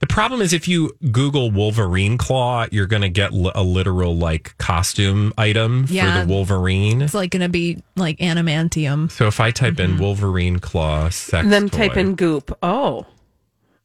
The 0.00 0.06
problem 0.06 0.42
is 0.42 0.52
if 0.52 0.68
you 0.68 0.92
Google 1.10 1.50
Wolverine 1.50 2.18
claw, 2.18 2.66
you're 2.70 2.86
going 2.86 3.00
to 3.00 3.08
get 3.08 3.32
li- 3.32 3.52
a 3.54 3.62
literal 3.62 4.14
like 4.14 4.58
costume 4.58 5.32
item 5.38 5.86
Yeah. 5.88 6.20
for 6.20 6.26
the 6.26 6.32
Wolverine. 6.34 7.00
It's 7.00 7.14
like 7.14 7.30
going 7.30 7.40
to 7.40 7.48
be 7.48 7.82
like 7.96 8.18
adamantium. 8.18 9.10
So 9.10 9.26
if 9.26 9.40
I 9.40 9.52
type 9.52 9.80
in 9.80 9.92
mm-hmm. 9.92 10.02
Wolverine 10.02 10.58
claw 10.58 11.08
sex, 11.08 11.42
And 11.42 11.50
then 11.50 11.70
type 11.70 11.96
in 11.96 12.14
goop. 12.14 12.56
Oh, 12.62 13.06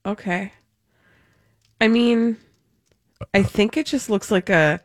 okay. 0.05 0.51
I 1.79 1.87
mean, 1.87 2.35
I 3.33 3.41
think 3.43 3.77
it 3.77 3.85
just 3.85 4.09
looks 4.09 4.31
like 4.31 4.49
a. 4.49 4.81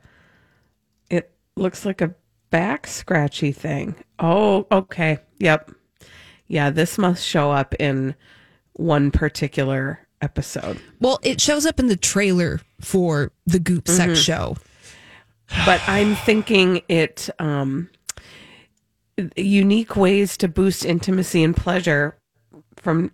Looks 1.60 1.84
like 1.84 2.00
a 2.00 2.14
back 2.50 2.86
scratchy 2.86 3.52
thing. 3.52 3.94
Oh, 4.18 4.66
okay. 4.72 5.18
Yep. 5.38 5.70
Yeah, 6.46 6.70
this 6.70 6.96
must 6.98 7.24
show 7.24 7.50
up 7.50 7.74
in 7.78 8.14
one 8.72 9.10
particular 9.10 10.00
episode. 10.22 10.80
Well, 11.00 11.18
it 11.22 11.40
shows 11.40 11.66
up 11.66 11.78
in 11.78 11.86
the 11.88 11.96
trailer 11.96 12.60
for 12.80 13.30
the 13.46 13.58
Goop 13.58 13.88
Sex 13.88 14.12
Mm-hmm. 14.12 14.14
Show. 14.22 14.56
but 15.66 15.80
I'm 15.86 16.14
thinking 16.16 16.80
it 16.88 17.28
um 17.38 17.90
unique 19.36 19.96
ways 19.96 20.36
to 20.38 20.48
boost 20.48 20.84
intimacy 20.84 21.42
and 21.42 21.56
pleasure 21.56 22.16
from 22.76 23.12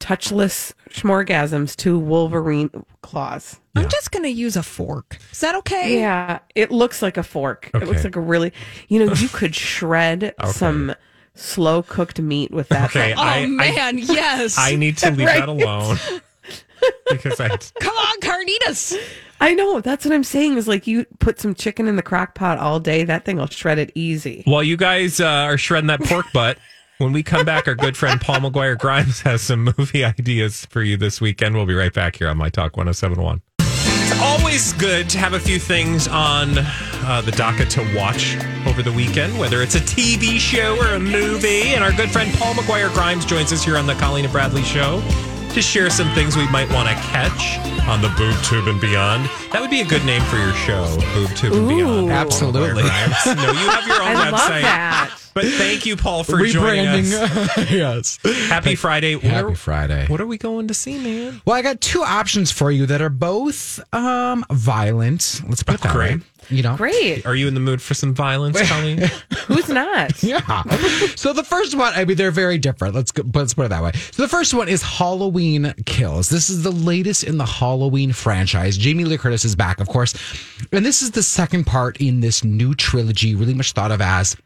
touchless 0.00 0.72
schmorgasms 0.88 1.76
to 1.76 1.98
Wolverine 1.98 2.70
claws. 3.02 3.60
I'm 3.76 3.88
just 3.88 4.10
going 4.10 4.24
to 4.24 4.30
use 4.30 4.56
a 4.56 4.62
fork. 4.62 5.18
Is 5.30 5.40
that 5.40 5.54
okay? 5.56 6.00
Yeah, 6.00 6.40
it 6.54 6.72
looks 6.72 7.02
like 7.02 7.16
a 7.16 7.22
fork. 7.22 7.70
It 7.72 7.86
looks 7.86 8.02
like 8.02 8.16
a 8.16 8.20
really, 8.20 8.52
you 8.88 9.04
know, 9.04 9.12
you 9.12 9.28
could 9.28 9.54
shred 9.54 10.34
some 10.46 10.94
slow 11.34 11.82
cooked 11.82 12.20
meat 12.20 12.50
with 12.50 12.68
that. 12.70 12.90
Okay, 12.90 13.10
thing. 13.10 13.18
Oh 13.18 13.22
I, 13.22 13.36
I, 13.42 13.46
man, 13.46 13.98
yes. 13.98 14.58
I 14.58 14.74
need 14.74 14.98
to 14.98 15.10
leave 15.10 15.26
that 15.26 15.48
alone 15.48 15.98
because 17.10 17.38
I. 17.38 17.48
Come 17.48 17.96
on, 17.96 18.20
carnitas. 18.20 18.98
I 19.40 19.54
know. 19.54 19.80
That's 19.80 20.04
what 20.04 20.12
I'm 20.12 20.24
saying. 20.24 20.56
Is 20.56 20.66
like 20.66 20.86
you 20.86 21.06
put 21.18 21.38
some 21.38 21.54
chicken 21.54 21.86
in 21.86 21.96
the 21.96 22.02
crock 22.02 22.34
pot 22.34 22.58
all 22.58 22.80
day. 22.80 23.04
That 23.04 23.24
thing 23.24 23.36
will 23.36 23.46
shred 23.46 23.78
it 23.78 23.92
easy. 23.94 24.42
While 24.46 24.62
you 24.62 24.76
guys 24.76 25.20
uh, 25.20 25.26
are 25.26 25.58
shredding 25.58 25.86
that 25.88 26.00
pork 26.00 26.26
butt, 26.32 26.58
when 27.00 27.12
we 27.12 27.22
come 27.22 27.46
back, 27.46 27.66
our 27.66 27.74
good 27.74 27.96
friend 27.96 28.20
Paul 28.20 28.36
McGuire 28.36 28.78
Grimes 28.78 29.22
has 29.22 29.40
some 29.40 29.72
movie 29.78 30.04
ideas 30.04 30.66
for 30.66 30.82
you 30.82 30.96
this 30.96 31.20
weekend. 31.20 31.54
We'll 31.56 31.66
be 31.66 31.74
right 31.74 31.92
back 31.92 32.16
here 32.16 32.28
on 32.28 32.36
My 32.36 32.50
Talk 32.50 32.76
1071. 32.76 33.40
It's 33.60 34.20
always 34.20 34.74
good 34.74 35.08
to 35.10 35.18
have 35.18 35.32
a 35.32 35.40
few 35.40 35.58
things 35.58 36.08
on 36.08 36.58
uh, 36.58 37.22
the 37.24 37.32
docket 37.32 37.70
to 37.70 37.96
watch 37.96 38.36
over 38.66 38.82
the 38.82 38.92
weekend, 38.92 39.38
whether 39.38 39.62
it's 39.62 39.76
a 39.76 39.80
TV 39.80 40.38
show 40.38 40.76
or 40.76 40.94
a 40.94 41.00
movie. 41.00 41.74
And 41.74 41.82
our 41.82 41.92
good 41.92 42.10
friend 42.10 42.32
Paul 42.34 42.54
McGuire 42.54 42.92
Grimes 42.92 43.24
joins 43.24 43.52
us 43.52 43.64
here 43.64 43.78
on 43.78 43.86
the 43.86 43.94
Colleen 43.94 44.24
and 44.24 44.32
Bradley 44.32 44.62
Show 44.62 45.00
to 45.54 45.62
share 45.62 45.90
some 45.90 46.08
things 46.14 46.36
we 46.36 46.48
might 46.50 46.70
want 46.72 46.88
to 46.88 46.94
catch 46.94 47.58
on 47.88 48.00
the 48.00 48.08
Boob 48.16 48.36
Tube 48.44 48.68
and 48.68 48.80
Beyond. 48.80 49.28
That 49.52 49.60
would 49.60 49.70
be 49.70 49.80
a 49.80 49.84
good 49.84 50.04
name 50.04 50.22
for 50.22 50.36
your 50.36 50.52
show, 50.54 50.84
Boob 51.14 51.30
Tube 51.36 51.52
and 51.54 51.68
Beyond. 51.68 52.08
Paul 52.08 52.10
Absolutely. 52.10 52.82
No, 52.82 52.88
you 52.88 53.68
have 53.68 53.86
your 53.86 54.00
own 54.02 54.08
I 54.16 54.30
website. 54.30 54.32
love 54.32 54.62
that. 54.62 55.16
But 55.32 55.44
thank 55.44 55.86
you, 55.86 55.96
Paul, 55.96 56.24
for 56.24 56.44
joining 56.44 56.86
us. 56.88 57.10
yes. 57.70 58.18
Happy 58.48 58.74
Friday. 58.74 59.18
Happy 59.18 59.46
Where- 59.46 59.54
Friday. 59.54 60.06
What 60.08 60.20
are 60.20 60.26
we 60.26 60.38
going 60.38 60.68
to 60.68 60.74
see, 60.74 60.98
man? 60.98 61.40
Well, 61.44 61.54
I 61.56 61.62
got 61.62 61.80
two 61.80 62.02
options 62.02 62.50
for 62.50 62.70
you 62.72 62.86
that 62.86 63.00
are 63.00 63.08
both 63.10 63.78
um, 63.94 64.44
violent. 64.50 65.40
Let's 65.48 65.62
put 65.62 65.76
it 65.76 65.80
that 65.82 65.92
Great. 65.94 66.16
way. 66.18 66.22
You 66.50 66.62
know, 66.62 66.76
Great. 66.76 67.24
Are 67.26 67.34
you 67.34 67.46
in 67.48 67.54
the 67.54 67.60
mood 67.60 67.80
for 67.80 67.94
some 67.94 68.14
violence, 68.14 68.60
Colleen? 68.68 68.98
Who's 69.46 69.68
not? 69.68 70.22
Yeah. 70.30 70.62
so 71.16 71.32
the 71.32 71.42
first 71.44 71.74
one, 71.76 71.92
I 71.94 72.04
mean, 72.04 72.16
they're 72.16 72.30
very 72.30 72.58
different. 72.58 72.94
Let's 72.94 73.10
go, 73.10 73.22
let's 73.34 73.54
put 73.54 73.66
it 73.66 73.68
that 73.70 73.82
way. 73.82 73.92
So 74.12 74.22
the 74.22 74.28
first 74.28 74.52
one 74.54 74.68
is 74.68 74.82
Halloween 74.82 75.72
Kills. 75.86 76.28
This 76.28 76.50
is 76.50 76.62
the 76.62 76.70
latest 76.70 77.24
in 77.24 77.38
the 77.38 77.46
Halloween 77.46 78.12
franchise. 78.12 78.76
Jamie 78.76 79.04
Lee 79.04 79.18
Curtis 79.18 79.44
is 79.44 79.56
back, 79.56 79.80
of 79.80 79.88
course, 79.88 80.14
and 80.72 80.84
this 80.84 81.02
is 81.02 81.12
the 81.12 81.22
second 81.22 81.64
part 81.64 81.96
in 82.00 82.20
this 82.20 82.44
new 82.44 82.74
trilogy, 82.74 83.34
really 83.34 83.54
much 83.54 83.72
thought 83.72 83.90
of 83.92 84.00
as 84.00 84.36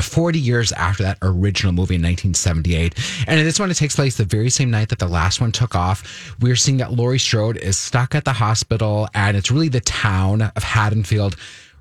40 0.00 0.38
years 0.38 0.72
after 0.72 1.02
that 1.02 1.18
original 1.22 1.72
movie 1.72 1.96
in 1.96 2.02
1978. 2.02 2.94
And 3.26 3.38
in 3.38 3.44
this 3.44 3.58
one, 3.58 3.70
it 3.70 3.74
takes 3.74 3.96
place 3.96 4.16
the 4.16 4.24
very 4.24 4.50
same 4.50 4.70
night 4.70 4.88
that 4.88 4.98
the 4.98 5.08
last 5.08 5.40
one 5.40 5.52
took 5.52 5.74
off. 5.74 6.34
We're 6.40 6.56
seeing 6.56 6.78
that 6.78 6.92
Laurie 6.92 7.18
Strode 7.18 7.56
is 7.56 7.76
stuck 7.76 8.14
at 8.14 8.24
the 8.24 8.32
hospital, 8.32 9.08
and 9.14 9.36
it's 9.36 9.50
really 9.50 9.68
the 9.68 9.80
town 9.80 10.42
of 10.42 10.62
Haddonfield 10.62 11.36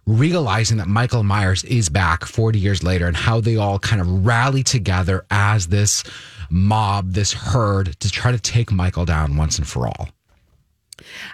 realizing 0.07 0.77
that 0.77 0.87
Michael 0.87 1.23
Myers 1.23 1.63
is 1.65 1.89
back 1.89 2.25
40 2.25 2.59
years 2.59 2.83
later 2.83 3.07
and 3.07 3.15
how 3.15 3.39
they 3.39 3.55
all 3.55 3.79
kind 3.79 4.01
of 4.01 4.25
rally 4.25 4.63
together 4.63 5.25
as 5.29 5.67
this 5.67 6.03
mob, 6.49 7.13
this 7.13 7.31
herd 7.33 7.99
to 7.99 8.09
try 8.09 8.31
to 8.31 8.39
take 8.39 8.71
Michael 8.71 9.05
down 9.05 9.37
once 9.37 9.57
and 9.57 9.67
for 9.67 9.87
all. 9.87 10.09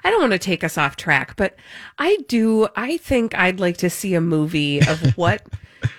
I 0.04 0.10
don't 0.10 0.22
want 0.22 0.34
to 0.34 0.40
take 0.40 0.64
us 0.64 0.78
off 0.78 0.96
track, 0.96 1.36
but 1.36 1.56
I 1.98 2.18
do. 2.28 2.68
I 2.76 2.98
think 2.98 3.36
I'd 3.36 3.60
like 3.60 3.78
to 3.78 3.90
see 3.90 4.14
a 4.14 4.22
movie 4.22 4.80
of 4.80 5.00
what 5.18 5.42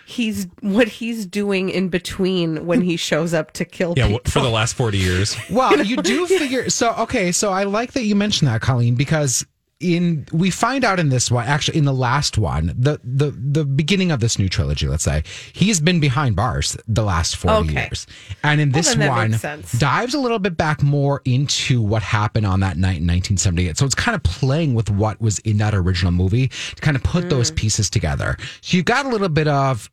he's 0.06 0.46
what 0.60 0.88
he's 0.88 1.26
doing 1.26 1.68
in 1.68 1.88
between 1.88 2.66
when 2.66 2.80
he 2.80 2.96
shows 2.96 3.34
up 3.34 3.52
to 3.52 3.64
kill 3.64 3.94
yeah, 3.96 4.08
people. 4.08 4.30
for 4.30 4.40
the 4.40 4.50
last 4.50 4.74
40 4.74 4.98
years. 4.98 5.36
Well, 5.50 5.82
you 5.84 5.96
do 5.96 6.26
figure 6.26 6.70
so 6.70 6.94
okay, 6.94 7.32
so 7.32 7.50
I 7.50 7.64
like 7.64 7.92
that 7.92 8.04
you 8.04 8.14
mentioned 8.14 8.48
that, 8.48 8.60
Colleen, 8.60 8.94
because 8.94 9.44
in 9.80 10.26
we 10.32 10.50
find 10.50 10.84
out 10.84 10.98
in 10.98 11.08
this 11.08 11.30
one, 11.30 11.46
actually 11.46 11.78
in 11.78 11.84
the 11.84 11.92
last 11.94 12.36
one, 12.36 12.74
the 12.76 13.00
the 13.04 13.30
the 13.30 13.64
beginning 13.64 14.10
of 14.10 14.18
this 14.20 14.38
new 14.38 14.48
trilogy, 14.48 14.88
let's 14.88 15.04
say, 15.04 15.22
he's 15.52 15.80
been 15.80 16.00
behind 16.00 16.34
bars 16.34 16.76
the 16.88 17.04
last 17.04 17.36
40 17.36 17.70
Okay. 17.70 17.82
years. 17.82 18.06
And 18.42 18.60
in 18.60 18.72
this 18.72 18.94
that 18.94 19.08
one 19.08 19.38
dives 19.78 20.14
a 20.14 20.18
little 20.18 20.40
bit 20.40 20.56
back 20.56 20.82
more 20.82 21.22
into 21.24 21.80
what 21.80 22.02
happened 22.02 22.46
on 22.46 22.60
that 22.60 22.76
night 22.76 22.98
in 22.98 23.06
1978. 23.06 23.78
So 23.78 23.86
it's 23.86 23.94
kind 23.94 24.16
of 24.16 24.22
playing 24.24 24.74
with 24.74 24.90
what 24.90 25.20
was 25.20 25.38
in 25.40 25.58
that 25.58 25.74
original 25.74 26.10
movie 26.12 26.48
to 26.48 26.80
kind 26.80 26.96
of 26.96 27.02
put 27.02 27.24
Mm. 27.24 27.30
those 27.30 27.50
pieces 27.52 27.88
together. 27.90 28.36
So 28.60 28.76
you've 28.76 28.86
got 28.86 29.06
a 29.06 29.08
little 29.08 29.28
bit 29.28 29.46
of 29.48 29.90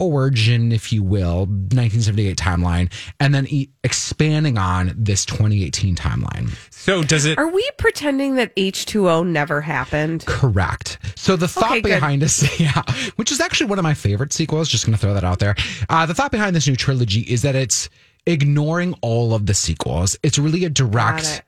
origin, 0.00 0.72
if 0.72 0.92
you 0.92 1.02
will, 1.04 1.40
1978 1.46 2.36
timeline, 2.36 2.92
and 3.20 3.34
then 3.34 3.46
e- 3.48 3.68
expanding 3.84 4.58
on 4.58 4.92
this 4.96 5.24
2018 5.26 5.94
timeline. 5.94 6.50
So 6.72 7.02
does 7.02 7.26
it? 7.26 7.38
Are 7.38 7.46
we 7.52 7.68
pretending 7.78 8.34
that 8.36 8.52
H 8.56 8.86
two 8.86 9.08
O 9.08 9.22
never 9.22 9.60
happened? 9.60 10.24
Correct. 10.26 10.98
So 11.14 11.36
the 11.36 11.46
thought 11.46 11.66
Okay, 11.70 11.80
good. 11.82 11.88
behind 11.90 12.22
this, 12.22 12.58
yeah, 12.60 12.82
which 13.16 13.30
is 13.30 13.40
actually 13.40 13.66
one 13.68 13.78
of 13.78 13.82
my 13.82 13.94
favorite 13.94 14.32
sequels. 14.32 14.68
Just 14.68 14.86
going 14.86 14.94
to 14.94 15.00
throw 15.00 15.14
that 15.14 15.24
out 15.24 15.38
there. 15.38 15.54
Uh, 15.88 16.06
the 16.06 16.14
thought 16.14 16.32
behind 16.32 16.56
this 16.56 16.66
new 16.66 16.76
trilogy 16.76 17.20
is 17.20 17.42
that 17.42 17.54
it's 17.54 17.88
ignoring 18.26 18.94
all 19.02 19.34
of 19.34 19.46
the 19.46 19.54
sequels. 19.54 20.16
It's 20.22 20.38
really 20.38 20.64
a 20.64 20.70
direct. 20.70 21.42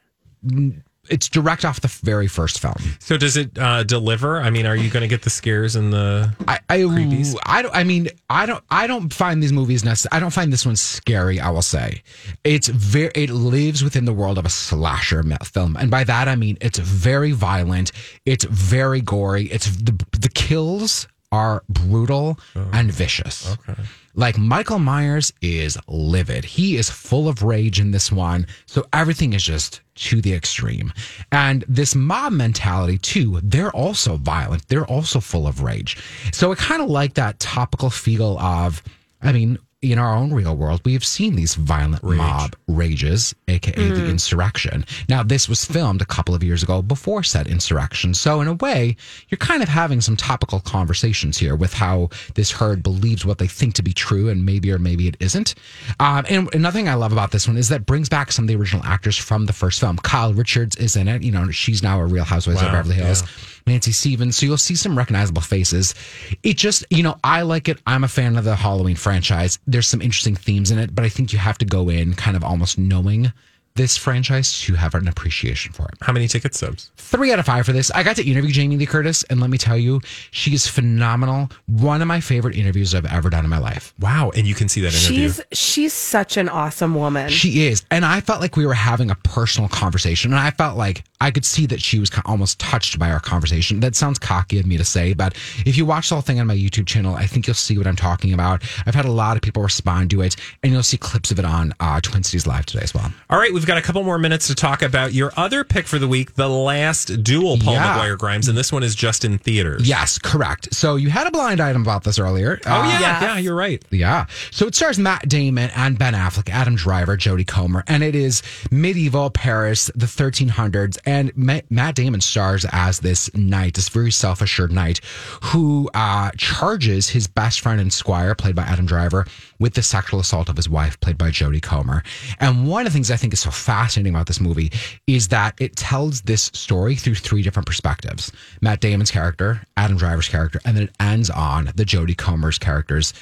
It's 1.08 1.28
direct 1.28 1.64
off 1.64 1.80
the 1.80 1.88
very 1.88 2.28
first 2.28 2.60
film. 2.60 2.76
So 3.00 3.16
does 3.16 3.36
it 3.36 3.58
uh, 3.58 3.82
deliver? 3.82 4.40
I 4.40 4.50
mean, 4.50 4.66
are 4.66 4.76
you 4.76 4.88
going 4.88 5.00
to 5.00 5.08
get 5.08 5.22
the 5.22 5.30
scares 5.30 5.74
and 5.74 5.92
the? 5.92 6.32
I 6.46 6.60
I, 6.68 6.78
Creepies. 6.78 7.36
I 7.44 7.62
don't 7.62 7.74
I 7.74 7.82
mean 7.82 8.08
I 8.30 8.46
don't 8.46 8.62
I 8.70 8.86
don't 8.86 9.12
find 9.12 9.42
these 9.42 9.52
movies 9.52 9.84
necessary. 9.84 10.16
I 10.16 10.20
don't 10.20 10.32
find 10.32 10.52
this 10.52 10.64
one 10.64 10.76
scary. 10.76 11.40
I 11.40 11.50
will 11.50 11.62
say 11.62 12.02
it's 12.44 12.68
very 12.68 13.10
it 13.16 13.30
lives 13.30 13.82
within 13.82 14.04
the 14.04 14.12
world 14.12 14.38
of 14.38 14.46
a 14.46 14.48
slasher 14.48 15.24
film, 15.44 15.76
and 15.76 15.90
by 15.90 16.04
that 16.04 16.28
I 16.28 16.36
mean 16.36 16.56
it's 16.60 16.78
very 16.78 17.32
violent. 17.32 17.90
It's 18.24 18.44
very 18.44 19.00
gory. 19.00 19.46
It's 19.46 19.66
the 19.76 19.92
the 20.12 20.30
kills 20.32 21.08
are 21.32 21.64
brutal 21.68 22.38
and 22.54 22.92
vicious. 22.92 23.56
Okay. 23.68 23.80
Like 24.14 24.36
Michael 24.36 24.78
Myers 24.78 25.32
is 25.40 25.78
livid. 25.88 26.44
He 26.44 26.76
is 26.76 26.90
full 26.90 27.28
of 27.28 27.42
rage 27.42 27.80
in 27.80 27.92
this 27.92 28.12
one. 28.12 28.46
So 28.66 28.84
everything 28.92 29.32
is 29.32 29.42
just 29.42 29.80
to 29.94 30.20
the 30.20 30.34
extreme. 30.34 30.92
And 31.30 31.64
this 31.66 31.94
mob 31.94 32.32
mentality, 32.32 32.98
too, 32.98 33.40
they're 33.42 33.70
also 33.70 34.16
violent. 34.16 34.68
They're 34.68 34.86
also 34.86 35.20
full 35.20 35.46
of 35.46 35.62
rage. 35.62 35.96
So 36.32 36.52
I 36.52 36.56
kind 36.56 36.82
of 36.82 36.90
like 36.90 37.14
that 37.14 37.40
topical 37.40 37.88
feel 37.88 38.38
of, 38.38 38.82
I 39.22 39.32
mean, 39.32 39.58
in 39.82 39.98
our 39.98 40.14
own 40.14 40.32
real 40.32 40.56
world, 40.56 40.80
we 40.84 40.92
have 40.92 41.04
seen 41.04 41.34
these 41.34 41.56
violent 41.56 42.04
mob 42.04 42.54
rages, 42.68 43.34
aka 43.48 43.72
the 43.90 44.08
insurrection. 44.08 44.86
Now, 45.08 45.24
this 45.24 45.48
was 45.48 45.64
filmed 45.64 46.00
a 46.00 46.06
couple 46.06 46.36
of 46.36 46.42
years 46.42 46.62
ago 46.62 46.82
before 46.82 47.24
said 47.24 47.48
insurrection. 47.48 48.14
So, 48.14 48.40
in 48.40 48.46
a 48.46 48.54
way, 48.54 48.96
you're 49.28 49.38
kind 49.38 49.60
of 49.62 49.68
having 49.68 50.00
some 50.00 50.16
topical 50.16 50.60
conversations 50.60 51.36
here 51.36 51.56
with 51.56 51.74
how 51.74 52.10
this 52.34 52.52
herd 52.52 52.84
believes 52.84 53.26
what 53.26 53.38
they 53.38 53.48
think 53.48 53.74
to 53.74 53.82
be 53.82 53.92
true, 53.92 54.28
and 54.28 54.46
maybe 54.46 54.70
or 54.70 54.78
maybe 54.78 55.08
it 55.08 55.16
isn't. 55.18 55.56
Um, 55.98 56.24
and 56.28 56.54
another 56.54 56.78
thing 56.78 56.88
I 56.88 56.94
love 56.94 57.12
about 57.12 57.32
this 57.32 57.48
one 57.48 57.56
is 57.56 57.68
that 57.70 57.80
it 57.80 57.86
brings 57.86 58.08
back 58.08 58.30
some 58.30 58.44
of 58.44 58.48
the 58.48 58.56
original 58.56 58.84
actors 58.84 59.18
from 59.18 59.46
the 59.46 59.52
first 59.52 59.80
film. 59.80 59.96
Kyle 59.98 60.32
Richards 60.32 60.76
is 60.76 60.94
in 60.94 61.08
it. 61.08 61.22
You 61.22 61.32
know, 61.32 61.50
she's 61.50 61.82
now 61.82 62.00
a 62.00 62.06
Real 62.06 62.24
Housewives 62.24 62.62
of 62.62 62.68
Wow, 62.68 62.74
Beverly 62.74 62.94
Hills. 62.94 63.24
Nancy 63.66 63.92
Stephens. 63.92 64.36
So 64.36 64.46
you'll 64.46 64.58
see 64.58 64.74
some 64.74 64.96
recognizable 64.96 65.42
faces. 65.42 65.94
It 66.42 66.56
just, 66.56 66.84
you 66.90 67.02
know, 67.02 67.18
I 67.22 67.42
like 67.42 67.68
it. 67.68 67.80
I'm 67.86 68.04
a 68.04 68.08
fan 68.08 68.36
of 68.36 68.44
the 68.44 68.56
Halloween 68.56 68.96
franchise. 68.96 69.58
There's 69.66 69.86
some 69.86 70.02
interesting 70.02 70.36
themes 70.36 70.70
in 70.70 70.78
it, 70.78 70.94
but 70.94 71.04
I 71.04 71.08
think 71.08 71.32
you 71.32 71.38
have 71.38 71.58
to 71.58 71.64
go 71.64 71.88
in 71.88 72.14
kind 72.14 72.36
of 72.36 72.44
almost 72.44 72.78
knowing 72.78 73.32
this 73.74 73.96
franchise 73.96 74.60
to 74.62 74.74
have 74.74 74.94
an 74.94 75.08
appreciation 75.08 75.72
for 75.72 75.86
it. 75.86 75.94
How 76.00 76.12
many 76.12 76.28
ticket 76.28 76.54
subs? 76.54 76.90
Three 76.96 77.32
out 77.32 77.38
of 77.38 77.46
five 77.46 77.66
for 77.66 77.72
this. 77.72 77.90
I 77.90 78.02
got 78.02 78.16
to 78.16 78.28
interview 78.28 78.50
Jamie 78.50 78.76
Lee 78.76 78.86
Curtis, 78.86 79.22
and 79.24 79.40
let 79.40 79.50
me 79.50 79.58
tell 79.58 79.78
you, 79.78 80.00
she 80.30 80.54
is 80.54 80.66
phenomenal. 80.66 81.50
One 81.66 82.02
of 82.02 82.08
my 82.08 82.20
favorite 82.20 82.56
interviews 82.56 82.94
I've 82.94 83.06
ever 83.06 83.30
done 83.30 83.44
in 83.44 83.50
my 83.50 83.58
life. 83.58 83.94
Wow. 83.98 84.30
And 84.36 84.46
you 84.46 84.54
can 84.54 84.68
see 84.68 84.80
that 84.82 84.94
interview. 84.94 85.28
She's 85.28 85.40
she's 85.52 85.92
such 85.92 86.36
an 86.36 86.48
awesome 86.48 86.94
woman. 86.94 87.30
She 87.30 87.66
is. 87.66 87.84
And 87.90 88.04
I 88.04 88.20
felt 88.20 88.40
like 88.40 88.56
we 88.56 88.66
were 88.66 88.74
having 88.74 89.10
a 89.10 89.14
personal 89.16 89.68
conversation. 89.68 90.32
And 90.32 90.40
I 90.40 90.50
felt 90.50 90.76
like 90.76 91.04
I 91.22 91.30
could 91.30 91.44
see 91.44 91.66
that 91.66 91.80
she 91.80 92.00
was 92.00 92.10
almost 92.24 92.58
touched 92.58 92.98
by 92.98 93.10
our 93.10 93.20
conversation. 93.20 93.78
That 93.78 93.94
sounds 93.94 94.18
cocky 94.18 94.58
of 94.58 94.66
me 94.66 94.76
to 94.76 94.84
say, 94.84 95.12
but 95.12 95.34
if 95.64 95.76
you 95.76 95.86
watch 95.86 96.08
the 96.08 96.16
whole 96.16 96.22
thing 96.22 96.40
on 96.40 96.48
my 96.48 96.56
YouTube 96.56 96.86
channel, 96.86 97.14
I 97.14 97.26
think 97.26 97.46
you'll 97.46 97.54
see 97.54 97.78
what 97.78 97.86
I'm 97.86 97.94
talking 97.94 98.32
about. 98.32 98.64
I've 98.86 98.96
had 98.96 99.04
a 99.04 99.10
lot 99.10 99.36
of 99.36 99.42
people 99.42 99.62
respond 99.62 100.10
to 100.10 100.22
it, 100.22 100.34
and 100.64 100.72
you'll 100.72 100.82
see 100.82 100.96
clips 100.96 101.30
of 101.30 101.38
it 101.38 101.44
on 101.44 101.74
uh, 101.78 102.00
Twin 102.00 102.24
Cities 102.24 102.46
Live 102.48 102.66
today 102.66 102.82
as 102.82 102.92
well. 102.92 103.12
All 103.30 103.38
right, 103.38 103.52
we've 103.52 103.61
got 103.66 103.78
a 103.78 103.82
couple 103.82 104.02
more 104.02 104.18
minutes 104.18 104.46
to 104.48 104.54
talk 104.54 104.82
about 104.82 105.12
your 105.12 105.32
other 105.36 105.64
pick 105.64 105.86
for 105.86 105.98
the 105.98 106.08
week, 106.08 106.34
The 106.34 106.48
Last 106.48 107.22
Duel, 107.22 107.58
Paul 107.58 107.74
Yeah. 107.74 107.98
McGuire 107.98 108.18
Grimes, 108.18 108.48
and 108.48 108.56
this 108.56 108.72
one 108.72 108.82
is 108.82 108.94
just 108.94 109.24
in 109.24 109.38
theaters. 109.38 109.88
Yes, 109.88 110.18
correct. 110.18 110.74
So 110.74 110.96
you 110.96 111.10
had 111.10 111.26
a 111.26 111.30
blind 111.30 111.60
item 111.60 111.82
about 111.82 112.04
this 112.04 112.18
earlier. 112.18 112.58
Oh, 112.66 112.70
Uh, 112.82 112.88
yeah. 112.88 113.00
Yes. 113.00 113.22
Yeah, 113.22 113.38
you're 113.38 113.54
right. 113.54 113.82
Yeah. 113.90 114.26
So 114.50 114.66
it 114.66 114.74
stars 114.74 114.98
Matt 114.98 115.28
Damon 115.28 115.70
and 115.74 115.98
Ben 115.98 116.14
Affleck, 116.14 116.48
Adam 116.50 116.74
Driver, 116.76 117.16
Jodie 117.16 117.46
Comer, 117.46 117.84
and 117.86 118.02
it 118.02 118.14
is 118.14 118.42
medieval 118.70 119.30
Paris, 119.30 119.90
the 119.94 120.06
1300s. 120.06 120.98
And 121.04 121.32
Ma- 121.36 121.60
Matt 121.70 121.94
Damon 121.94 122.20
stars 122.20 122.64
as 122.72 123.00
this 123.00 123.32
knight, 123.34 123.74
this 123.74 123.88
very 123.88 124.10
self 124.12 124.40
assured 124.42 124.72
knight, 124.72 125.00
who 125.42 125.90
uh, 125.94 126.30
charges 126.36 127.10
his 127.10 127.26
best 127.26 127.60
friend 127.60 127.80
and 127.80 127.92
squire, 127.92 128.34
played 128.34 128.54
by 128.54 128.62
Adam 128.62 128.86
Driver, 128.86 129.26
with 129.62 129.74
the 129.74 129.82
sexual 129.82 130.20
assault 130.20 130.48
of 130.48 130.56
his 130.56 130.68
wife, 130.68 131.00
played 131.00 131.16
by 131.16 131.30
Jodie 131.30 131.62
Comer. 131.62 132.02
And 132.40 132.66
one 132.66 132.86
of 132.86 132.92
the 132.92 132.94
things 132.94 133.10
I 133.10 133.16
think 133.16 133.32
is 133.32 133.40
so 133.40 133.50
fascinating 133.50 134.14
about 134.14 134.26
this 134.26 134.40
movie 134.40 134.72
is 135.06 135.28
that 135.28 135.54
it 135.60 135.76
tells 135.76 136.20
this 136.22 136.50
story 136.52 136.96
through 136.96 137.14
three 137.14 137.42
different 137.42 137.66
perspectives 137.66 138.32
Matt 138.60 138.80
Damon's 138.80 139.10
character, 139.10 139.62
Adam 139.76 139.96
Driver's 139.96 140.28
character, 140.28 140.60
and 140.64 140.76
then 140.76 140.84
it 140.84 140.94
ends 141.00 141.30
on 141.30 141.66
the 141.76 141.84
Jodie 141.84 142.16
Comer's 142.18 142.58
character's 142.58 143.14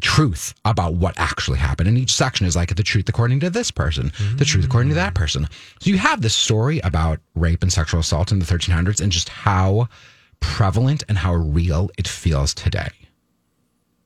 truth 0.00 0.54
about 0.64 0.94
what 0.94 1.14
actually 1.18 1.58
happened. 1.58 1.88
And 1.88 1.96
each 1.96 2.12
section 2.12 2.46
is 2.46 2.56
like 2.56 2.74
the 2.74 2.82
truth 2.82 3.08
according 3.08 3.40
to 3.40 3.50
this 3.50 3.70
person, 3.70 4.12
the 4.36 4.44
truth 4.44 4.64
according 4.64 4.88
to 4.88 4.94
that 4.96 5.14
person. 5.14 5.46
So 5.78 5.90
you 5.90 5.98
have 5.98 6.22
this 6.22 6.34
story 6.34 6.80
about 6.80 7.20
rape 7.34 7.62
and 7.62 7.72
sexual 7.72 8.00
assault 8.00 8.32
in 8.32 8.40
the 8.40 8.44
1300s 8.44 9.00
and 9.00 9.12
just 9.12 9.28
how 9.28 9.88
prevalent 10.40 11.04
and 11.08 11.18
how 11.18 11.34
real 11.34 11.90
it 11.98 12.08
feels 12.08 12.52
today. 12.52 12.90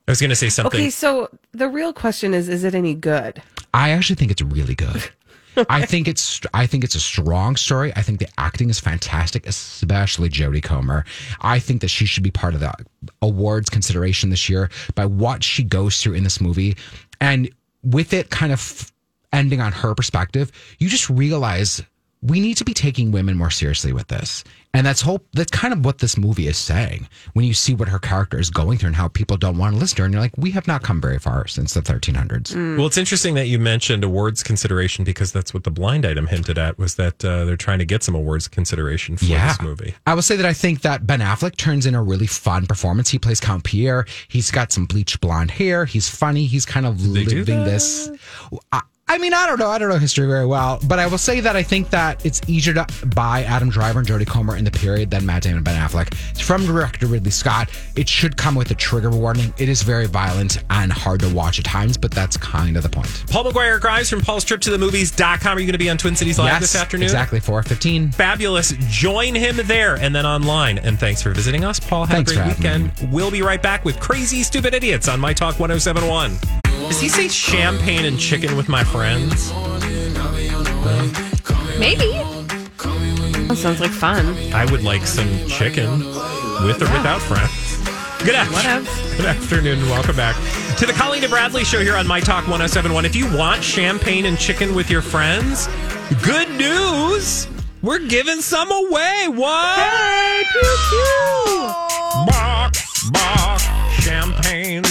I 0.07 0.13
was 0.13 0.21
going 0.21 0.31
to 0.31 0.37
say 0.37 0.49
something. 0.49 0.81
okay, 0.81 0.91
so 0.91 1.29
the 1.53 1.69
real 1.69 1.93
question 1.93 2.33
is 2.35 2.49
is 2.49 2.65
it 2.65 2.75
any 2.75 2.95
good? 2.95 3.43
I 3.75 3.91
actually 3.91 4.17
think 4.17 4.31
it's 4.31 4.43
really 4.43 4.75
good. 4.75 5.09
I 5.71 5.87
think 5.87 6.07
it's 6.07 6.41
I 6.53 6.67
think 6.67 6.85
it's 6.85 6.95
a 6.95 7.01
strong 7.01 7.57
story. 7.57 7.93
I 7.97 8.03
think 8.03 8.19
the 8.19 8.29
acting 8.39 8.69
is 8.69 8.79
fantastic, 8.79 9.47
especially 9.47 10.29
Jodie 10.29 10.63
Comer. 10.63 11.05
I 11.41 11.59
think 11.59 11.81
that 11.81 11.89
she 11.89 12.07
should 12.07 12.23
be 12.23 12.31
part 12.31 12.55
of 12.55 12.61
the 12.61 12.73
awards 13.23 13.71
consideration 13.71 14.31
this 14.31 14.49
year 14.49 14.71
by 14.95 15.07
what 15.07 15.43
she 15.43 15.63
goes 15.65 16.03
through 16.03 16.15
in 16.15 16.25
this 16.25 16.41
movie, 16.41 16.77
and 17.21 17.49
with 17.83 18.13
it 18.13 18.31
kind 18.31 18.53
of 18.53 18.93
ending 19.33 19.61
on 19.61 19.73
her 19.73 19.95
perspective, 19.95 20.53
you 20.79 20.89
just 20.89 21.09
realize 21.09 21.83
we 22.23 22.41
need 22.41 22.57
to 22.57 22.65
be 22.65 22.75
taking 22.75 23.11
women 23.11 23.37
more 23.37 23.51
seriously 23.51 23.93
with 23.93 24.09
this. 24.09 24.45
And 24.77 24.87
that's 24.87 25.01
hope 25.01 25.27
that's 25.33 25.51
kind 25.51 25.73
of 25.73 25.85
what 25.85 25.99
this 25.99 26.19
movie 26.19 26.49
is 26.49 26.59
saying. 26.59 27.09
When 27.33 27.45
you 27.47 27.55
see 27.55 27.75
what 27.75 27.89
her 27.89 27.99
character 27.99 28.39
is 28.39 28.51
going 28.51 28.77
through 28.77 28.89
and 28.89 28.97
how 28.97 29.09
people 29.09 29.39
don't 29.39 29.57
want 29.57 29.75
to 29.75 29.81
listen 29.81 29.97
to 29.97 30.03
her, 30.03 30.05
and 30.07 30.13
you're 30.13 30.21
like, 30.21 30.37
we 30.37 30.51
have 30.51 30.67
not 30.69 30.83
come 30.83 31.01
very 31.01 31.19
far 31.19 31.47
since 31.47 31.73
the 31.73 31.81
1300s. 31.81 32.77
Well, 32.77 32.87
it's 32.87 32.99
interesting 32.99 33.35
that 33.35 33.47
you 33.47 33.59
mentioned 33.59 34.05
awards 34.05 34.43
consideration 34.43 35.05
because 35.05 35.33
that's 35.33 35.55
what 35.55 35.65
the 35.65 35.71
blind 35.71 36.05
item 36.05 36.27
hinted 36.27 36.59
at 36.59 36.79
was 36.79 36.97
that 36.97 37.25
uh, 37.25 37.47
they're 37.47 37.57
trying 37.57 37.79
to 37.79 37.87
get 37.87 38.03
some 38.03 38.15
awards 38.15 38.49
consideration 38.49 39.17
for 39.17 39.25
this 39.25 39.63
movie. 39.63 39.95
I 40.07 40.15
will 40.15 40.23
say 40.23 40.37
that 40.37 40.47
I 40.47 40.53
think 40.53 40.83
that 40.83 41.07
Ben 41.07 41.21
Affleck 41.21 41.57
turns 41.57 41.87
in 41.87 41.95
a 41.95 42.03
really 42.03 42.27
fun 42.27 42.67
performance. 42.67 43.09
He 43.09 43.19
plays 43.19 43.41
Count 43.41 43.65
Pierre. 43.65 44.05
He's 44.29 44.51
got 44.51 44.73
some 44.73 44.85
bleached 44.85 45.21
blonde 45.21 45.53
hair. 45.53 45.87
He's 45.87 46.09
funny. 46.09 46.45
He's 46.45 46.67
kind 46.67 46.85
of 46.85 47.15
they 47.15 47.25
do 47.25 47.37
living 47.39 47.65
this. 47.65 48.11
I, 48.73 48.83
I 49.09 49.19
mean, 49.19 49.33
I 49.33 49.47
don't 49.47 49.61
know. 49.61 49.69
I 49.69 49.79
don't 49.79 49.89
know 49.89 49.99
history 49.99 50.27
very 50.27 50.47
well, 50.47 50.81
but 50.89 50.99
I 50.99 51.07
will 51.07 51.17
say 51.17 51.39
that 51.39 51.55
I 51.55 51.63
think 51.63 51.91
that 51.91 52.27
it's 52.27 52.41
easier 52.49 52.75
to 52.75 52.87
buy 53.15 53.45
Adam 53.45 53.71
Driver 53.71 54.01
and 54.01 54.09
Jodie 54.09 54.27
Comer 54.27 54.57
in 54.57 54.65
the 54.65 54.71
period 54.73 55.13
than 55.13 55.25
Matt 55.25 55.45
Damon 55.45 55.59
and 55.59 55.65
Ben 55.65 55.77
Affleck. 55.77 56.09
It's 56.33 56.41
from 56.41 56.67
director 56.67 57.07
Ridley 57.07 57.31
Scott. 57.31 57.71
It 57.95 58.09
should 58.09 58.37
come 58.37 58.57
with 58.57 58.73
a 58.73 58.75
trigger 58.75 59.11
warning. 59.11 59.55
It 59.59 59.69
is 59.69 59.83
very 59.83 60.07
violent 60.07 60.65
and 60.71 60.93
hard 60.93 61.21
to 61.21 61.33
watch 61.33 61.61
at 61.61 61.65
times, 61.65 61.97
but 61.97 62.11
that's 62.11 62.37
kind 62.37 62.77
of 62.77 62.83
the 62.83 62.89
point. 62.89 63.25
Paul 63.31 63.45
McGuire 63.45 63.81
Grimes 63.81 64.11
from 64.11 64.23
Paul's 64.23 64.43
Trip 64.43 64.61
to 64.63 64.71
the 64.71 64.79
Movies.com. 64.79 65.57
Are 65.57 65.61
you 65.61 65.67
going 65.67 65.73
to 65.73 65.79
be 65.79 65.89
on 65.89 65.99
Twin 65.99 66.17
Cities 66.17 66.41
Live 66.41 66.61
this 66.61 66.75
afternoon? 66.75 67.05
Exactly, 67.05 67.39
415. 67.39 68.11
Fabulous. 68.11 68.73
Join 68.89 69.37
him 69.37 69.61
there 69.67 69.95
and 69.95 70.17
then 70.17 70.27
online. 70.27 70.79
And 70.79 70.99
thanks 70.99 71.23
for 71.23 71.31
visiting 71.31 71.65
us, 71.65 71.79
Paul. 71.79 72.07
Have 72.07 72.17
Thanks 72.17 72.33
a 72.33 72.35
great 72.35 72.57
weekend. 72.57 72.93
We'll 73.13 73.31
be 73.31 73.43
right 73.43 73.63
back 73.63 73.85
with 73.85 74.01
Crazy 74.01 74.43
Stupid 74.43 74.75
Idiots 74.75 75.07
on 75.07 75.21
My 75.21 75.33
Talk 75.33 75.61
1071. 75.61 76.66
Does 76.89 77.01
he 77.01 77.09
say 77.09 77.29
champagne 77.29 78.05
and 78.05 78.19
chicken 78.19 78.57
with 78.57 78.69
my 78.69 78.85
friends? 78.85 79.53
Maybe. 81.79 82.13
That 83.49 83.57
sounds 83.57 83.81
like 83.81 83.91
fun. 83.91 84.37
I 84.53 84.65
would 84.71 84.83
like 84.83 85.07
some 85.07 85.29
chicken 85.47 85.99
with 86.65 86.81
or 86.83 86.91
without 86.93 87.21
friends. 87.23 87.77
Good, 88.25 88.35
after- 88.35 88.55
Whatevs. 88.57 89.17
good 89.17 89.27
afternoon 89.27 89.79
and 89.81 89.91
welcome 89.91 90.17
back 90.17 90.35
to 90.79 90.87
the 90.87 90.93
Colleen 90.93 91.23
and 91.23 91.31
Bradley 91.31 91.65
show 91.65 91.81
here 91.81 91.97
on 91.97 92.07
My 92.07 92.19
Talk 92.21 92.45
1071. 92.49 93.05
If 93.05 93.15
you 93.15 93.31
want 93.37 93.63
champagne 93.63 94.25
and 94.25 94.39
chicken 94.39 94.75
with 94.75 94.91
your 94.91 95.03
friends, 95.03 95.69
good 96.23 96.49
news. 96.57 97.47
We're 97.83 98.01
giving 98.01 98.41
some 98.41 98.73
away. 98.73 99.27
What? 99.29 99.79
Hey, 99.79 100.43
pew 100.51 100.77
pew. 100.91 101.69
Bach, 102.27 102.75
Bach, 103.13 103.61
champagne, 104.01 104.83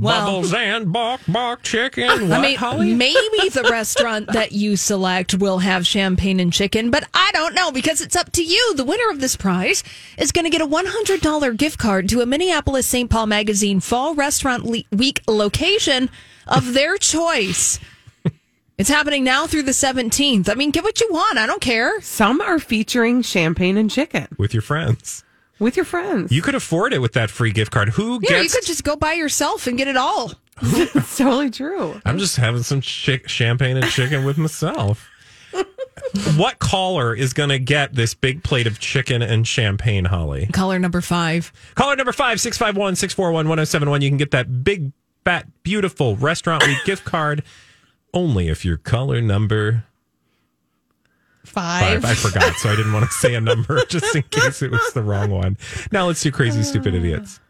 Well- 0.00 0.26
bubbles 0.26 0.52
and 0.54 0.92
Bach, 0.92 1.20
Bach 1.28 1.62
chicken. 1.62 2.28
What, 2.28 2.38
I 2.38 2.40
mean, 2.42 2.56
Holly? 2.56 2.94
maybe 2.94 3.48
the 3.50 3.62
restaurant 3.70 4.28
that 4.32 4.52
you 4.52 4.76
select 4.76 5.34
will 5.34 5.58
have 5.58 5.86
champagne 5.86 6.40
and 6.40 6.52
chicken, 6.52 6.90
but 6.90 7.04
I 7.14 7.30
don't 7.32 7.54
know 7.54 7.70
because 7.72 8.00
it's 8.00 8.16
up 8.16 8.32
to 8.32 8.42
you. 8.44 8.74
The 8.74 8.84
winner 8.84 9.10
of 9.10 9.20
this 9.20 9.36
prize 9.36 9.82
is 10.16 10.32
going 10.32 10.44
to 10.44 10.50
get 10.50 10.60
a 10.60 10.66
$100 10.66 11.56
gift 11.56 11.78
card 11.78 12.08
to 12.10 12.20
a 12.20 12.26
Minneapolis 12.26 12.86
St. 12.86 13.10
Paul 13.10 13.26
Magazine 13.26 13.80
Fall 13.80 14.14
Restaurant 14.14 14.64
Le- 14.64 14.82
Week 14.92 15.20
location 15.26 16.10
of 16.46 16.72
their 16.74 16.96
choice. 16.96 17.78
It's 18.78 18.88
happening 18.88 19.24
now 19.24 19.48
through 19.48 19.64
the 19.64 19.72
17th. 19.72 20.48
I 20.48 20.54
mean, 20.54 20.70
get 20.70 20.84
what 20.84 21.00
you 21.00 21.08
want. 21.10 21.36
I 21.36 21.46
don't 21.46 21.60
care. 21.60 22.00
Some 22.00 22.40
are 22.40 22.60
featuring 22.60 23.22
champagne 23.22 23.76
and 23.76 23.90
chicken 23.90 24.28
with 24.38 24.54
your 24.54 24.62
friends. 24.62 25.24
With 25.58 25.76
your 25.76 25.84
friends. 25.84 26.32
You 26.32 26.42
could 26.42 26.54
afford 26.54 26.92
it 26.92 27.00
with 27.00 27.12
that 27.14 27.30
free 27.30 27.52
gift 27.52 27.70
card. 27.70 27.90
Who 27.90 28.20
gets 28.20 28.32
Yeah, 28.32 28.40
you 28.40 28.48
could 28.48 28.64
just 28.64 28.84
go 28.84 28.96
by 28.96 29.14
yourself 29.14 29.66
and 29.66 29.76
get 29.76 29.88
it 29.88 29.96
all. 29.96 30.32
it's 30.62 31.16
totally 31.16 31.50
true. 31.50 32.00
I'm 32.04 32.18
just 32.18 32.36
having 32.36 32.62
some 32.62 32.80
chick 32.80 33.28
champagne 33.28 33.76
and 33.76 33.86
chicken 33.86 34.24
with 34.24 34.38
myself. 34.38 35.08
what 36.36 36.58
caller 36.58 37.14
is 37.14 37.32
going 37.32 37.48
to 37.48 37.58
get 37.58 37.94
this 37.94 38.14
big 38.14 38.42
plate 38.42 38.66
of 38.66 38.78
chicken 38.78 39.22
and 39.22 39.46
champagne, 39.46 40.04
Holly? 40.04 40.46
Caller 40.52 40.78
number 40.78 41.00
five. 41.00 41.52
Caller 41.74 41.96
number 41.96 42.12
five, 42.12 42.40
651 42.40 42.96
641 42.96 43.48
1071. 43.48 44.02
You 44.02 44.10
can 44.10 44.18
get 44.18 44.30
that 44.32 44.64
big, 44.64 44.92
fat, 45.24 45.46
beautiful 45.62 46.16
restaurant 46.16 46.66
week 46.66 46.78
gift 46.84 47.04
card 47.04 47.42
only 48.14 48.48
if 48.48 48.64
you're 48.64 48.78
caller 48.78 49.20
number 49.20 49.84
Five. 51.44 52.02
five. 52.02 52.04
I 52.04 52.14
forgot, 52.14 52.54
so 52.56 52.70
I 52.70 52.76
didn't 52.76 52.92
want 52.92 53.06
to 53.06 53.10
say 53.12 53.34
a 53.34 53.40
number 53.40 53.84
just 53.88 54.14
in 54.14 54.22
case 54.24 54.62
it 54.62 54.70
was 54.70 54.92
the 54.92 55.02
wrong 55.02 55.30
one. 55.30 55.56
Now 55.92 56.06
let's 56.06 56.22
do 56.22 56.30
crazy, 56.30 56.62
stupid 56.62 56.94
uh. 56.94 56.98
idiots. 56.98 57.40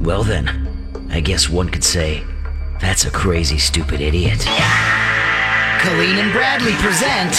Well, 0.00 0.22
then, 0.22 0.48
I 1.10 1.20
guess 1.20 1.48
one 1.48 1.68
could 1.68 1.84
say 1.84 2.24
that's 2.80 3.04
a 3.04 3.10
crazy, 3.10 3.58
stupid 3.58 4.00
idiot. 4.00 4.38
Colleen 5.80 6.18
and 6.18 6.32
Bradley 6.32 6.72
present 6.74 7.34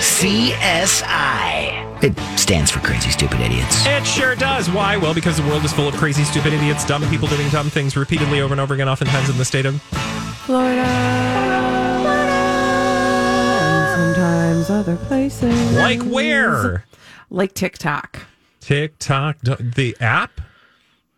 CSI. 0.00 1.80
It 2.02 2.18
stands 2.38 2.70
for 2.70 2.80
Crazy 2.80 3.10
Stupid 3.10 3.40
Idiots. 3.40 3.84
It 3.86 4.06
sure 4.06 4.34
does. 4.34 4.70
Why? 4.70 4.96
Well, 4.96 5.12
because 5.12 5.36
the 5.36 5.42
world 5.42 5.64
is 5.64 5.72
full 5.72 5.86
of 5.86 5.94
crazy, 5.96 6.24
stupid 6.24 6.54
idiots, 6.54 6.86
dumb 6.86 7.06
people 7.10 7.28
doing 7.28 7.48
dumb 7.50 7.68
things 7.68 7.96
repeatedly 7.96 8.40
over 8.40 8.54
and 8.54 8.60
over 8.60 8.72
again, 8.72 8.88
oftentimes 8.88 9.28
in 9.28 9.36
the 9.36 9.44
state 9.44 9.66
of 9.66 9.80
Florida. 10.46 11.49
Sometimes 14.60 14.88
other 14.88 14.96
places. 15.06 15.76
like 15.76 16.02
where? 16.02 16.84
Like 17.30 17.54
TikTok. 17.54 18.26
TikTok, 18.60 19.38
the 19.40 19.96
app. 20.00 20.40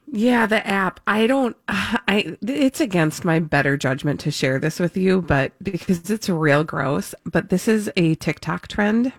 Yeah, 0.06 0.46
the 0.46 0.66
app. 0.66 1.00
I 1.06 1.26
don't 1.26 1.56
I 1.68 2.36
it's 2.42 2.80
against 2.80 3.24
my 3.24 3.40
better 3.40 3.76
judgment 3.76 4.20
to 4.20 4.30
share 4.30 4.58
this 4.58 4.78
with 4.78 4.96
you, 4.96 5.22
but 5.22 5.52
because 5.62 6.10
it's 6.10 6.28
real 6.28 6.64
gross, 6.64 7.14
but 7.24 7.48
this 7.48 7.66
is 7.66 7.90
a 7.96 8.14
TikTok 8.16 8.68
trend 8.68 9.12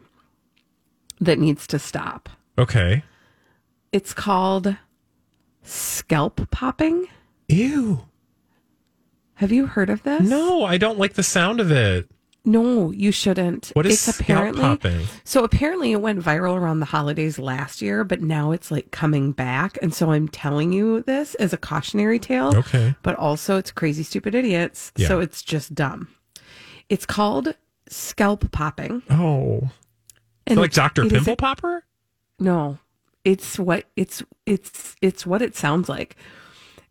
that 1.19 1.39
needs 1.39 1.65
to 1.67 1.79
stop. 1.79 2.29
Okay. 2.57 3.03
It's 3.91 4.13
called 4.13 4.77
scalp 5.63 6.49
popping. 6.51 7.07
Ew. 7.47 8.05
Have 9.35 9.51
you 9.51 9.65
heard 9.65 9.89
of 9.89 10.03
this? 10.03 10.21
No, 10.21 10.63
I 10.63 10.77
don't 10.77 10.99
like 10.99 11.13
the 11.13 11.23
sound 11.23 11.59
of 11.59 11.71
it. 11.71 12.09
No, 12.45 12.91
you 12.91 13.11
shouldn't. 13.13 13.69
What 13.73 13.85
is 13.85 13.93
it's 13.93 14.01
scalp 14.17 14.19
apparently 14.21 14.61
popping? 14.61 15.05
so 15.23 15.45
apparently 15.45 15.93
it 15.93 16.01
went 16.01 16.19
viral 16.21 16.55
around 16.57 16.81
the 16.81 16.85
holidays 16.87 17.39
last 17.39 17.81
year, 17.81 18.03
but 18.03 18.21
now 18.21 18.51
it's 18.51 18.69
like 18.69 18.91
coming 18.91 19.31
back. 19.31 19.77
And 19.81 19.93
so 19.93 20.11
I'm 20.11 20.27
telling 20.27 20.73
you 20.73 21.03
this 21.03 21.35
as 21.35 21.53
a 21.53 21.57
cautionary 21.57 22.19
tale. 22.19 22.53
Okay. 22.55 22.95
But 23.01 23.15
also 23.15 23.57
it's 23.57 23.71
crazy 23.71 24.03
stupid 24.03 24.35
idiots. 24.35 24.91
Yeah. 24.97 25.07
So 25.07 25.19
it's 25.21 25.41
just 25.41 25.73
dumb. 25.73 26.09
It's 26.89 27.05
called 27.05 27.55
scalp 27.87 28.51
popping. 28.51 29.03
Oh, 29.09 29.69
And 30.45 30.59
like 30.59 30.73
Dr. 30.73 31.05
Pimple 31.05 31.37
Popper? 31.37 31.85
No, 32.39 32.77
it's 33.23 33.57
what 33.57 33.85
it's 33.95 34.21
it's 34.45 34.97
it's 35.01 35.25
what 35.25 35.41
it 35.41 35.55
sounds 35.55 35.87
like. 35.87 36.17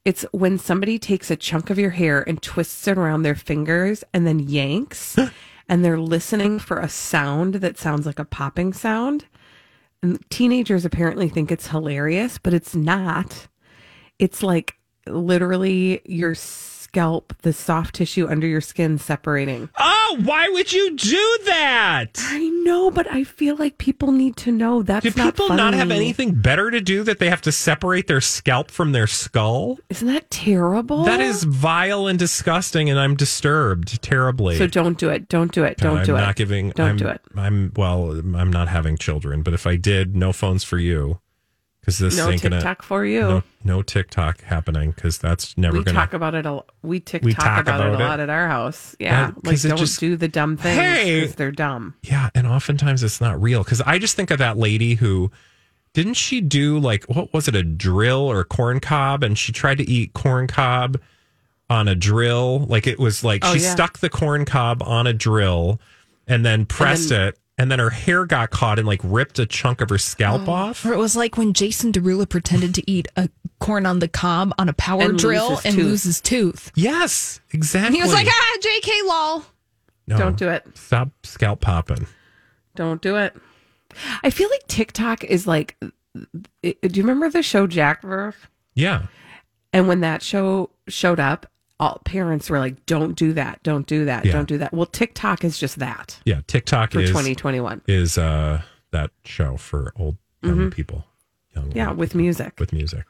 It's 0.05 0.23
when 0.33 0.59
somebody 0.59 0.99
takes 0.99 1.31
a 1.31 1.37
chunk 1.37 1.71
of 1.71 1.79
your 1.79 1.91
hair 1.91 2.29
and 2.29 2.43
twists 2.43 2.88
it 2.88 2.99
around 2.99 3.23
their 3.23 3.37
fingers 3.37 4.03
and 4.12 4.27
then 4.27 4.41
yanks, 4.41 5.17
and 5.69 5.85
they're 5.85 5.99
listening 5.99 6.59
for 6.59 6.79
a 6.79 6.88
sound 6.88 7.57
that 7.57 7.79
sounds 7.79 8.05
like 8.05 8.19
a 8.19 8.25
popping 8.25 8.73
sound. 8.73 9.27
And 10.03 10.19
teenagers 10.31 10.85
apparently 10.85 11.29
think 11.29 11.53
it's 11.53 11.69
hilarious, 11.69 12.38
but 12.38 12.53
it's 12.53 12.75
not. 12.75 13.47
It's 14.19 14.43
like 14.43 14.75
literally 15.07 16.03
your 16.05 16.35
scalp, 16.92 17.33
the 17.40 17.55
soft 17.55 17.94
tissue 17.94 18.28
under 18.28 18.46
your 18.46 18.61
skin 18.61 18.98
separating. 18.98 19.70
Oh, 19.78 20.18
why 20.24 20.50
would 20.50 20.74
you 20.74 20.94
do 20.94 21.38
that? 21.46 22.18
I 22.18 22.50
know, 22.64 22.90
but 22.90 23.11
I 23.11 23.24
feel 23.24 23.57
like 23.57 23.78
people 23.78 24.12
need 24.12 24.37
to 24.37 24.52
know 24.52 24.83
that's 24.83 25.02
Do 25.02 25.12
not 25.16 25.35
people 25.35 25.57
not 25.57 25.72
have 25.72 25.90
anything 25.90 26.35
better 26.35 26.70
to 26.70 26.83
do 26.83 27.02
that 27.05 27.18
they 27.18 27.31
have 27.31 27.40
to 27.42 27.52
separate 27.52 28.09
their 28.09 28.20
scalp 28.20 28.70
from 28.70 28.92
their 28.92 29.07
skull? 29.07 29.78
Isn't 29.88 30.09
that 30.09 30.31
terrible? 30.31 31.05
That 31.05 31.20
is 31.20 31.44
vile 31.44 32.07
and 32.09 32.18
disgusting, 32.18 32.90
and 32.90 33.00
I'm 33.00 33.16
disturbed 33.16 34.02
terribly. 34.02 34.59
So 34.59 34.66
don't 34.66 34.98
do 34.98 35.09
it. 35.09 35.31
Don't 35.31 35.50
do 35.50 35.64
it. 35.64 35.78
Don't 35.78 35.94
do 35.94 35.96
it. 35.96 36.00
I'm 36.00 36.07
do 36.07 36.16
it. 36.16 36.20
not 36.20 36.37
giving. 36.37 36.70
Don't 36.72 36.90
I'm, 36.90 36.96
do 36.98 37.09
it. 37.09 37.22
I'm 37.35 37.72
well. 37.74 38.11
I'm 38.11 38.52
not 38.52 38.68
having 38.68 38.98
children, 38.98 39.40
but 39.42 39.55
if 39.55 39.66
I 39.66 39.76
did, 39.76 40.14
no 40.14 40.31
phones 40.35 40.62
for 40.62 40.76
you, 40.76 41.20
because 41.83 41.99
this 41.99 42.16
No 42.16 42.31
ain't 42.31 42.40
gonna. 42.42 42.57
TikTok 42.57 42.83
for 42.83 43.05
you. 43.05 43.21
No, 43.21 43.42
no 43.64 43.83
TikTok 43.83 44.40
happening 44.42 44.92
because 44.92 45.18
that's 45.18 45.59
never 45.59 45.79
we 45.79 45.85
gonna. 45.85 45.99
talk 45.99 46.14
about 46.14 46.35
it 46.35 46.47
a 46.47 46.62
we 46.83 47.01
TikTok 47.01 47.27
We 47.27 47.35
talk 47.35 47.61
about, 47.61 47.81
it 47.81 47.87
about 47.88 48.01
a 48.01 48.05
it. 48.05 48.09
lot 48.09 48.21
at 48.21 48.31
our 48.31 48.49
house. 48.49 48.95
Yeah, 49.01 49.27
That- 49.33 49.45
like 49.45 49.61
don't 49.61 49.77
just- 49.77 49.99
do 50.01 50.16
the 50.16 50.29
dumb 50.29 50.57
things 50.57 50.79
Hey! 50.79 51.27
they're 51.27 51.51
dumb. 51.51 51.95
Yeah, 52.03 52.31
and 52.35 52.47
oftentimes 52.47 53.03
it's 53.03 53.21
not 53.21 53.40
real 53.42 53.64
because 53.64 53.81
I 53.83 53.99
just 53.99 54.14
think 54.16 54.31
of 54.31 54.38
that 54.38 54.57
lady 54.57 54.95
who 54.95 55.31
didn't 55.92 56.14
she 56.14 56.40
do 56.40 56.79
like 56.79 57.05
what 57.05 57.33
was 57.35 57.49
it 57.49 57.55
a 57.57 57.62
drill 57.62 58.21
or 58.31 58.45
corn 58.45 58.79
cob 58.81 59.23
and 59.23 59.37
she 59.37 59.53
tried 59.53 59.79
to 59.79 59.90
eat 59.90 60.12
corn 60.14 60.47
cob 60.47 60.99
on 61.68 61.88
a 61.88 61.95
drill 61.95 62.61
like 62.61 62.87
it 62.87 62.99
was 62.99 63.23
like 63.25 63.42
Oh, 63.45 63.55
she 63.55 63.61
yeah. 63.62 63.73
stuck 63.73 63.99
the 63.99 64.09
corn 64.09 64.45
cob 64.45 64.83
on 64.83 65.07
a 65.07 65.12
drill 65.12 65.81
and 66.29 66.45
then 66.47 66.64
pressed 66.64 67.11
it 67.11 67.38
and 67.62 67.70
then 67.70 67.79
her 67.79 67.90
hair 67.90 68.27
got 68.27 68.51
caught 68.51 68.81
and 68.81 68.88
like 68.88 69.01
ripped 69.05 69.38
a 69.38 69.46
chunk 69.46 69.81
of 69.81 69.88
her 69.88 69.96
scalp 69.98 70.48
Oh. 70.48 70.53
off. 70.53 70.85
Or 70.85 70.92
it 70.92 70.96
was 70.98 71.14
like 71.14 71.37
when 71.38 71.53
Jason 71.53 71.92
Derulo 71.92 72.29
pretended 72.29 72.75
to 72.75 72.90
eat 72.90 73.07
a 73.16 73.29
corn 73.61 73.87
on 73.87 74.01
the 74.01 74.09
cob 74.09 74.53
on 74.59 74.68
a 74.68 74.72
power 74.72 75.03
And 75.03 75.16
drill 75.18 75.51
his 75.57 75.66
and 75.66 75.75
tooth. 75.77 75.85
lose 75.85 76.03
his 76.03 76.20
tooth. 76.20 76.72
Yes, 76.75 77.40
And 77.53 77.61
exactly. 77.61 77.96
he 77.98 78.03
was 78.03 78.12
like, 78.12 78.27
ah, 78.29 78.57
JK 78.61 78.90
lol. 79.07 79.44
No, 80.09 80.18
Don't 80.18 80.37
do 80.37 80.48
it. 80.48 80.66
Stop 80.77 81.11
scalp 81.22 81.61
popping. 81.61 82.09
Don't 82.75 83.01
do 83.01 83.16
it. 83.16 83.37
I 84.25 84.31
feel 84.31 84.48
like 84.51 84.66
TikTok 84.66 85.22
is 85.22 85.46
like. 85.46 85.77
do 85.81 86.35
you 86.62 87.03
remember 87.03 87.31
the 87.31 87.42
show 87.42 87.68
Jack 87.68 88.03
Verf? 88.03 88.35
Yeah. 88.75 89.07
And 89.72 89.87
when 89.87 90.01
that 90.01 90.22
show 90.22 90.70
showed 90.88 91.20
up, 91.20 91.46
all 91.83 92.01
parents 92.05 92.49
were 92.49 92.59
like, 92.59 92.87
"Don't 92.87 93.14
do 93.16 93.33
that. 93.33 93.62
Don't 93.62 93.87
do 93.87 94.05
that. 94.05 94.25
Yeah. 94.25 94.33
Don't 94.33 94.49
do 94.49 94.59
that." 94.59 94.73
Well, 94.73 94.87
TikTok 94.87 95.45
is 95.45 95.59
just 95.59 95.79
that 95.81 96.18
Yeah, 96.25 96.40
TikTok 96.47 96.92
for 96.92 97.01
is 97.01 97.11
2021. 97.11 97.83
is 97.88 98.16
uh 98.18 98.62
that 98.92 99.11
show 99.25 99.57
for 99.57 99.92
old 99.97 100.16
young 100.42 100.71
people. 100.71 101.05
Young 101.55 101.64
Mm-hmm. 101.68 101.77
Yeah, 101.77 101.92
with 101.92 102.14
music. 102.14 102.55
with 102.59 102.73
music. 102.73 103.05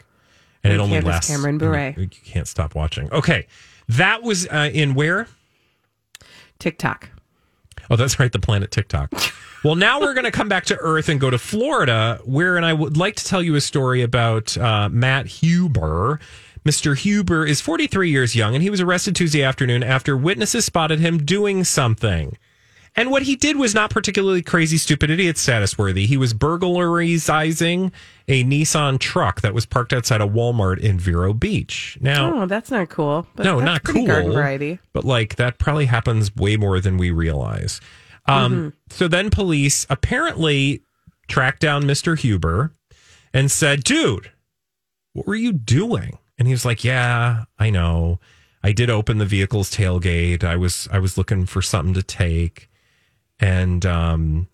And 0.64 0.72
it 0.72 0.74
And 0.74 0.82
only 0.82 0.94
Candace 0.96 1.08
lasts. 1.12 1.30
Cameron 1.30 1.58
Bure. 1.58 1.94
You, 1.96 2.02
you 2.02 2.08
can't 2.08 2.48
stop 2.48 2.74
watching. 2.74 3.12
Okay. 3.12 3.46
That 3.88 4.22
was 4.22 4.46
uh, 4.48 4.70
in 4.72 4.94
where? 4.94 5.26
TikTok. 6.58 7.10
Oh, 7.90 7.96
that's 7.96 8.18
right, 8.20 8.30
the 8.32 8.38
planet 8.38 8.70
TikTok. 8.70 9.12
well, 9.64 9.74
now 9.74 10.00
we're 10.00 10.14
going 10.14 10.24
to 10.24 10.30
come 10.30 10.48
back 10.48 10.64
to 10.66 10.76
Earth 10.78 11.08
and 11.08 11.20
go 11.20 11.30
to 11.30 11.38
Florida, 11.38 12.20
where, 12.24 12.56
and 12.56 12.64
I 12.64 12.72
would 12.72 12.96
like 12.96 13.16
to 13.16 13.24
tell 13.24 13.42
you 13.42 13.54
a 13.56 13.60
story 13.60 14.02
about 14.02 14.56
uh, 14.56 14.88
Matt 14.88 15.26
Huber. 15.26 16.20
Mr. 16.64 16.96
Huber 16.96 17.44
is 17.46 17.60
43 17.60 18.10
years 18.10 18.36
young, 18.36 18.54
and 18.54 18.62
he 18.62 18.70
was 18.70 18.80
arrested 18.80 19.16
Tuesday 19.16 19.42
afternoon 19.42 19.82
after 19.82 20.16
witnesses 20.16 20.64
spotted 20.64 21.00
him 21.00 21.18
doing 21.18 21.64
something. 21.64 22.36
And 22.94 23.10
what 23.10 23.22
he 23.22 23.36
did 23.36 23.56
was 23.56 23.74
not 23.74 23.90
particularly 23.90 24.42
crazy, 24.42 24.76
stupid, 24.76 25.08
idiot 25.10 25.38
status 25.38 25.78
worthy. 25.78 26.04
He 26.06 26.18
was 26.18 26.34
burglarizing 26.34 27.90
a 28.28 28.44
Nissan 28.44 28.98
truck 28.98 29.40
that 29.40 29.54
was 29.54 29.66
parked 29.66 29.92
outside 29.92 30.20
a 30.20 30.26
Walmart 30.26 30.78
in 30.78 30.98
Vero 30.98 31.32
Beach. 31.32 31.96
Now, 32.00 32.42
Oh, 32.42 32.46
that's 32.46 32.70
not 32.70 32.90
cool. 32.90 33.26
But 33.34 33.44
no, 33.44 33.60
not 33.60 33.82
cool. 33.82 34.06
Garden 34.06 34.32
variety. 34.32 34.78
But 34.92 35.04
like 35.04 35.36
that 35.36 35.58
probably 35.58 35.86
happens 35.86 36.34
way 36.36 36.56
more 36.56 36.80
than 36.80 36.98
we 36.98 37.10
realize. 37.10 37.80
Um, 38.26 38.52
Mm-hmm. 38.52 38.68
So 38.90 39.08
then 39.08 39.30
police 39.30 39.86
apparently 39.88 40.82
tracked 41.28 41.60
down 41.60 41.84
Mr. 41.84 42.18
Huber 42.18 42.72
and 43.32 43.50
said, 43.50 43.84
dude, 43.84 44.30
what 45.14 45.26
were 45.26 45.34
you 45.34 45.52
doing? 45.54 46.18
And 46.38 46.48
he 46.48 46.54
was 46.54 46.64
like, 46.64 46.82
yeah, 46.84 47.44
I 47.58 47.70
know. 47.70 48.18
I 48.64 48.72
did 48.72 48.90
open 48.90 49.18
the 49.18 49.26
vehicle's 49.26 49.70
tailgate. 49.70 50.44
I 50.44 50.56
was 50.56 50.88
I 50.92 50.98
was 50.98 51.18
looking 51.18 51.46
for 51.46 51.62
something 51.62 51.94
to 51.94 52.02
take. 52.02 52.68
And 53.40 53.84
um 53.84 54.48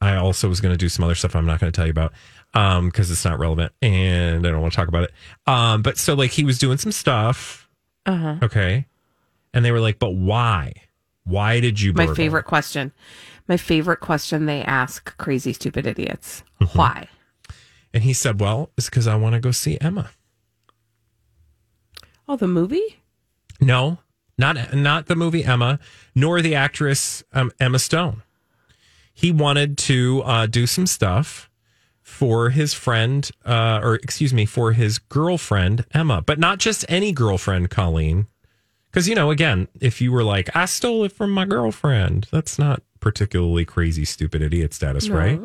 I 0.00 0.16
also 0.16 0.48
was 0.48 0.60
going 0.60 0.72
to 0.74 0.78
do 0.78 0.88
some 0.88 1.04
other 1.04 1.14
stuff 1.14 1.34
I'm 1.34 1.46
not 1.46 1.60
going 1.60 1.72
to 1.72 1.76
tell 1.76 1.86
you 1.86 1.92
about 1.92 2.12
um 2.52 2.86
because 2.86 3.10
it's 3.10 3.24
not 3.24 3.38
relevant 3.38 3.72
and 3.80 4.46
I 4.46 4.50
don't 4.50 4.60
want 4.60 4.72
to 4.72 4.76
talk 4.76 4.88
about 4.88 5.04
it. 5.04 5.12
Um 5.46 5.82
but 5.82 5.98
so 5.98 6.14
like 6.14 6.30
he 6.32 6.44
was 6.44 6.58
doing 6.58 6.78
some 6.78 6.92
stuff. 6.92 7.68
Uh-huh. 8.06 8.36
Okay. 8.42 8.86
And 9.52 9.64
they 9.64 9.70
were 9.70 9.80
like, 9.80 9.98
"But 10.00 10.10
why? 10.10 10.72
Why 11.22 11.60
did 11.60 11.80
you 11.80 11.92
My 11.92 12.06
burgle?" 12.06 12.16
favorite 12.16 12.44
question. 12.44 12.92
My 13.46 13.56
favorite 13.56 14.00
question 14.00 14.46
they 14.46 14.62
ask 14.62 15.16
crazy 15.16 15.52
stupid 15.52 15.86
idiots. 15.86 16.42
Mm-hmm. 16.60 16.76
Why? 16.76 17.08
And 17.94 18.02
he 18.02 18.12
said, 18.12 18.40
"Well, 18.40 18.70
it's 18.76 18.90
cuz 18.90 19.06
I 19.06 19.14
want 19.14 19.34
to 19.34 19.40
go 19.40 19.52
see 19.52 19.78
Emma." 19.80 20.10
Oh, 22.28 22.36
the 22.36 22.46
movie? 22.46 22.98
No, 23.60 23.98
not 24.38 24.74
not 24.74 25.06
the 25.06 25.16
movie 25.16 25.44
Emma, 25.44 25.78
nor 26.14 26.40
the 26.40 26.54
actress 26.54 27.22
um, 27.32 27.52
Emma 27.60 27.78
Stone. 27.78 28.22
He 29.12 29.30
wanted 29.30 29.78
to 29.78 30.22
uh, 30.24 30.46
do 30.46 30.66
some 30.66 30.86
stuff 30.86 31.48
for 32.02 32.50
his 32.50 32.74
friend, 32.74 33.30
uh, 33.44 33.80
or 33.82 33.94
excuse 33.96 34.34
me, 34.34 34.44
for 34.44 34.72
his 34.72 34.98
girlfriend 34.98 35.86
Emma, 35.92 36.22
but 36.22 36.38
not 36.38 36.58
just 36.58 36.84
any 36.88 37.12
girlfriend, 37.12 37.70
Colleen. 37.70 38.26
Because 38.90 39.08
you 39.08 39.14
know, 39.14 39.30
again, 39.30 39.68
if 39.80 40.00
you 40.00 40.10
were 40.12 40.24
like, 40.24 40.54
"I 40.56 40.64
stole 40.64 41.04
it 41.04 41.12
from 41.12 41.30
my 41.30 41.44
girlfriend," 41.44 42.26
that's 42.32 42.58
not 42.58 42.82
particularly 43.00 43.64
crazy, 43.64 44.04
stupid 44.04 44.42
idiot 44.42 44.72
status, 44.74 45.08
right? 45.08 45.38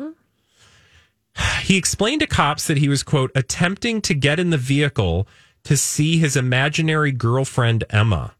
He 1.62 1.76
explained 1.76 2.20
to 2.20 2.26
cops 2.26 2.66
that 2.66 2.78
he 2.78 2.88
was, 2.88 3.02
quote, 3.02 3.30
attempting 3.34 4.00
to 4.02 4.14
get 4.14 4.40
in 4.40 4.50
the 4.50 4.58
vehicle 4.58 5.28
to 5.70 5.76
see 5.76 6.18
his 6.18 6.34
imaginary 6.34 7.12
girlfriend, 7.12 7.84
Emma, 7.90 8.34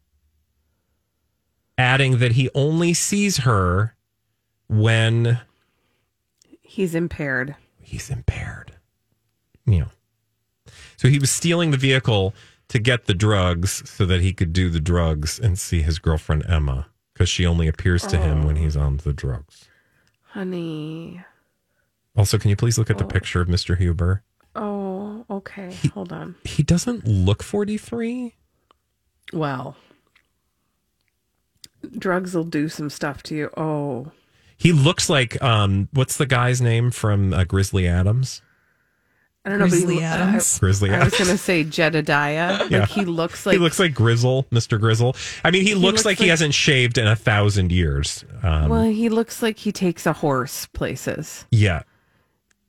adding 1.77 2.17
that 2.17 2.33
he 2.33 2.49
only 2.53 2.93
sees 2.93 3.37
her 3.37 3.95
when 4.67 5.39
He's 6.61 6.93
impaired. 6.93 7.55
he's 7.79 8.09
impaired. 8.09 8.73
You 9.65 9.79
know. 9.79 9.87
So 10.97 11.07
he 11.07 11.19
was 11.19 11.31
stealing 11.31 11.71
the 11.71 11.77
vehicle 11.77 12.35
to 12.67 12.79
get 12.79 13.05
the 13.05 13.13
drugs 13.13 13.89
so 13.89 14.05
that 14.05 14.19
he 14.19 14.33
could 14.33 14.51
do 14.51 14.69
the 14.69 14.81
drugs 14.81 15.39
and 15.39 15.57
see 15.57 15.81
his 15.83 15.99
girlfriend, 15.99 16.43
Emma, 16.49 16.87
because 17.13 17.29
she 17.29 17.45
only 17.45 17.69
appears 17.69 18.05
to 18.07 18.17
him 18.17 18.43
when 18.43 18.57
oh. 18.57 18.59
he's 18.59 18.75
on 18.75 18.97
the 18.97 19.13
drugs. 19.13 19.69
Honey. 20.31 21.21
Also, 22.13 22.37
can 22.37 22.49
you 22.49 22.57
please 22.57 22.77
look 22.77 22.89
at 22.89 22.97
the 22.97 23.05
oh. 23.05 23.07
picture 23.07 23.39
of 23.39 23.47
Mr. 23.47 23.77
Huber? 23.77 24.21
Okay. 25.41 25.75
Hold 25.93 26.11
on. 26.13 26.35
He 26.43 26.63
doesn't 26.63 27.07
look 27.07 27.41
43. 27.43 28.35
Well, 29.33 29.75
drugs 31.97 32.35
will 32.35 32.43
do 32.43 32.69
some 32.69 32.89
stuff 32.89 33.23
to 33.23 33.35
you. 33.35 33.49
Oh, 33.57 34.11
He 34.57 34.71
looks 34.71 35.09
like 35.09 35.41
um, 35.41 35.89
what's 35.93 36.17
the 36.17 36.25
guy's 36.25 36.61
name 36.61 36.91
from 36.91 37.33
uh, 37.33 37.43
Grizzly 37.45 37.87
Adams? 37.87 38.41
I 39.43 39.49
don't 39.49 39.57
know. 39.57 39.65
but 39.65 39.73
he 39.73 39.85
Grizzly 39.85 39.95
lo- 39.95 40.03
Adams. 40.03 40.59
Grizzly 40.59 40.91
I, 40.91 40.99
I 41.01 41.03
was 41.05 41.13
going 41.13 41.31
to 41.31 41.37
say 41.37 41.63
Jedediah. 41.63 42.67
Yeah. 42.69 42.81
Like 42.81 42.89
he 42.89 43.05
looks 43.05 43.45
like 43.47 43.53
he 43.53 43.59
looks 43.59 43.79
like 43.79 43.93
Grizzle, 43.95 44.43
Mr. 44.51 44.79
Grizzle. 44.79 45.15
I 45.43 45.49
mean, 45.49 45.63
he, 45.63 45.73
looks, 45.73 45.83
looks 45.83 46.05
like, 46.05 46.19
he 46.19 46.27
hasn't 46.27 46.53
shaved 46.53 46.99
in 46.99 47.07
a 47.07 47.15
thousand 47.15 47.71
years. 47.71 48.23
Um, 48.43 48.69
well, 48.69 48.83
he 48.83 49.09
looks 49.09 49.41
like 49.41 49.57
he 49.57 49.71
takes 49.71 50.05
a 50.05 50.13
horse 50.13 50.67
places. 50.67 51.45
yeah. 51.51 51.81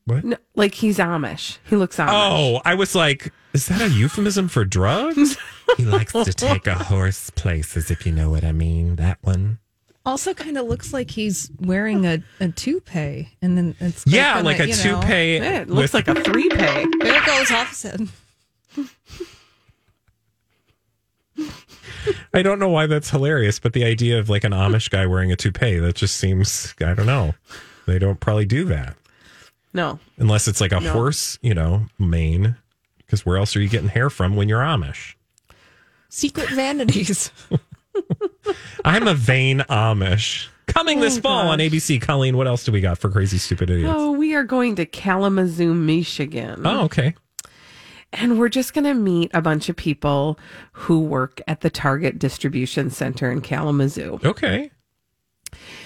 What? 0.04 0.24
No, 0.24 0.36
like 0.56 0.74
he's 0.74 0.98
Amish. 0.98 1.58
He 1.68 1.76
looks 1.76 1.96
Amish. 1.96 2.08
Oh, 2.10 2.60
I 2.64 2.74
was 2.74 2.94
like, 2.94 3.32
is 3.52 3.66
that 3.66 3.80
a 3.80 3.88
euphemism 3.88 4.48
for 4.48 4.64
drugs? 4.64 5.36
he 5.76 5.84
likes 5.84 6.12
to 6.12 6.24
take 6.32 6.66
a 6.66 6.74
horse 6.74 7.30
places, 7.30 7.90
if 7.90 8.04
you 8.04 8.12
know 8.12 8.30
what 8.30 8.44
I 8.44 8.52
mean. 8.52 8.96
That 8.96 9.18
one. 9.22 9.58
Also, 10.04 10.34
kind 10.34 10.58
of 10.58 10.66
looks 10.66 10.92
like 10.92 11.12
he's 11.12 11.48
wearing 11.60 12.04
a, 12.06 12.18
a 12.40 12.48
toupee, 12.48 13.28
and 13.40 13.56
then 13.56 13.76
it's 13.78 14.04
Yeah, 14.04 14.40
like 14.40 14.58
a 14.58 14.66
you 14.66 14.74
know- 14.74 15.00
toupee. 15.00 15.34
Yeah, 15.36 15.60
it 15.60 15.70
looks 15.70 15.92
with- 15.92 16.08
like 16.08 16.18
a 16.18 16.20
three 16.24 16.48
pay. 16.48 16.84
There 17.00 17.22
it 17.22 17.24
goes 17.26 17.50
off 17.52 17.68
his 17.70 17.82
head. 17.82 18.08
I 22.34 22.42
don't 22.42 22.58
know 22.58 22.68
why 22.68 22.86
that's 22.86 23.10
hilarious, 23.10 23.58
but 23.60 23.74
the 23.74 23.84
idea 23.84 24.18
of 24.18 24.28
like 24.28 24.42
an 24.44 24.52
Amish 24.52 24.90
guy 24.90 25.06
wearing 25.06 25.30
a 25.30 25.36
toupee, 25.36 25.78
that 25.78 25.94
just 25.94 26.16
seems, 26.16 26.74
I 26.80 26.94
don't 26.94 27.06
know. 27.06 27.34
They 27.86 27.98
don't 27.98 28.18
probably 28.20 28.44
do 28.46 28.64
that 28.66 28.96
No. 29.74 29.98
unless 30.18 30.48
it's 30.48 30.60
like 30.60 30.72
a 30.72 30.80
horse, 30.80 31.38
you 31.40 31.54
know, 31.54 31.86
mane. 31.98 32.56
Because 32.98 33.24
where 33.24 33.36
else 33.36 33.56
are 33.56 33.60
you 33.60 33.68
getting 33.68 33.88
hair 33.88 34.10
from 34.10 34.36
when 34.36 34.48
you're 34.48 34.60
Amish? 34.60 35.14
Secret 36.08 36.50
vanities. 36.50 37.30
I'm 38.84 39.08
a 39.08 39.14
vain 39.14 39.60
Amish. 39.60 40.48
Coming 40.66 41.00
this 41.00 41.18
oh, 41.18 41.20
fall 41.20 41.48
on 41.48 41.58
ABC. 41.58 42.00
Colleen, 42.00 42.36
what 42.36 42.46
else 42.46 42.64
do 42.64 42.72
we 42.72 42.80
got 42.80 42.98
for 42.98 43.10
crazy 43.10 43.38
stupid 43.38 43.70
idiots? 43.70 43.92
Oh, 43.94 44.12
we 44.12 44.34
are 44.34 44.44
going 44.44 44.76
to 44.76 44.86
Kalamazoo, 44.86 45.74
Michigan. 45.74 46.62
Oh, 46.66 46.84
okay. 46.84 47.14
And 48.12 48.38
we're 48.38 48.48
just 48.48 48.74
going 48.74 48.84
to 48.84 48.94
meet 48.94 49.30
a 49.34 49.42
bunch 49.42 49.68
of 49.68 49.76
people 49.76 50.38
who 50.72 51.00
work 51.00 51.40
at 51.46 51.62
the 51.62 51.70
Target 51.70 52.18
Distribution 52.18 52.90
Center 52.90 53.30
in 53.30 53.40
Kalamazoo. 53.40 54.20
Okay. 54.24 54.70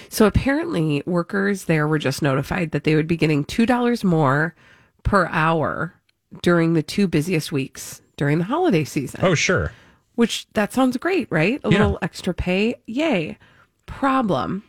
So 0.09 0.27
apparently, 0.27 1.03
workers 1.07 1.64
there 1.64 1.87
were 1.88 1.99
just 1.99 2.23
notified 2.23 2.71
that 2.73 2.85
they 2.85 2.95
would 2.95 3.07
be 3.09 3.16
getting 3.16 3.45
$2 3.45 4.05
more 4.05 4.55
per 5.03 5.27
hour 5.27 5.95
during 6.42 6.73
the 6.75 6.83
two 6.83 7.07
busiest 7.09 7.53
weeks 7.53 8.03
during 8.16 8.38
the 8.38 8.45
holiday 8.45 8.85
season. 8.85 9.21
Oh, 9.23 9.35
sure. 9.35 9.73
Which 10.14 10.47
that 10.55 10.73
sounds 10.73 10.97
great, 10.97 11.29
right? 11.31 11.61
A 11.64 11.71
Yeah. 11.71 11.79
little 11.83 11.99
extra 12.03 12.33
pay. 12.35 12.77
Yay. 12.87 13.38
Problem. 13.87 14.62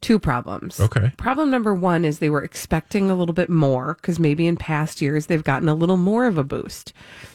Two 0.00 0.18
problems. 0.18 0.80
Okay. 0.80 1.12
Problem 1.18 1.50
number 1.50 1.74
one 1.74 2.04
is 2.04 2.18
they 2.18 2.30
were 2.30 2.42
expecting 2.42 3.10
a 3.10 3.14
little 3.14 3.34
bit 3.34 3.50
more 3.50 3.94
because 4.00 4.18
maybe 4.18 4.46
in 4.46 4.56
past 4.56 5.00
years 5.02 5.26
they've 5.26 5.44
gotten 5.44 5.68
a 5.68 5.74
little 5.74 5.98
more 5.98 6.26
of 6.26 6.38
a 6.38 6.44
boost. 6.44 6.92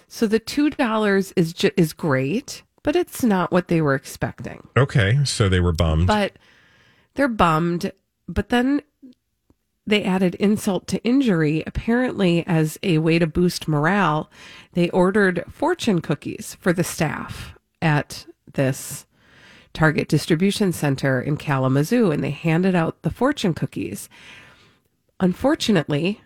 So 0.07 0.25
the 0.25 0.39
two 0.39 0.71
dollars 0.71 1.31
is 1.35 1.53
ju- 1.53 1.69
is 1.77 1.93
great, 1.93 2.63
but 2.83 2.95
it's 2.95 3.23
not 3.23 3.51
what 3.51 3.67
they 3.67 3.81
were 3.81 3.93
expecting. 3.95 4.67
Okay. 4.75 5.19
So 5.25 5.47
they 5.47 5.59
were 5.59 5.73
bummed. 5.73 6.07
But 6.07 6.33
they're 7.15 7.27
bummed. 7.27 7.91
But 8.27 8.49
then 8.49 8.81
they 9.87 10.03
added 10.03 10.35
insult 10.35 10.87
to 10.87 11.03
injury. 11.03 11.63
Apparently, 11.67 12.45
as 12.47 12.79
a 12.83 12.97
way 12.99 13.19
to 13.19 13.27
boost 13.27 13.67
morale, 13.67 14.31
they 14.73 14.89
ordered 14.89 15.43
fortune 15.49 16.01
cookies 16.01 16.55
for 16.59 16.73
the 16.73 16.83
staff 16.83 17.53
at 17.81 18.25
this 18.53 19.05
Target 19.73 20.07
distribution 20.07 20.71
center 20.71 21.21
in 21.21 21.35
Kalamazoo, 21.35 22.09
and 22.09 22.23
they 22.23 22.31
handed 22.31 22.75
out 22.75 23.01
the 23.01 23.09
fortune 23.09 23.53
cookies. 23.53 24.07
Unfortunately, 25.19 26.21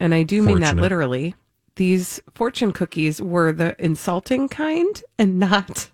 and 0.00 0.14
I 0.14 0.22
do 0.22 0.42
mean 0.42 0.60
that 0.60 0.76
literally, 0.76 1.34
these 1.76 2.20
fortune 2.34 2.72
cookies 2.72 3.20
were 3.20 3.52
the 3.52 3.76
insulting 3.78 4.48
kind 4.48 5.02
and 5.18 5.38
not 5.38 5.90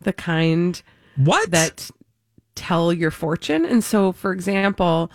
the 0.00 0.12
kind 0.12 0.80
what? 1.16 1.50
that 1.50 1.90
tell 2.60 2.92
your 2.92 3.10
fortune. 3.10 3.64
And 3.64 3.82
so, 3.82 4.12
for 4.12 4.32
example, 4.32 5.10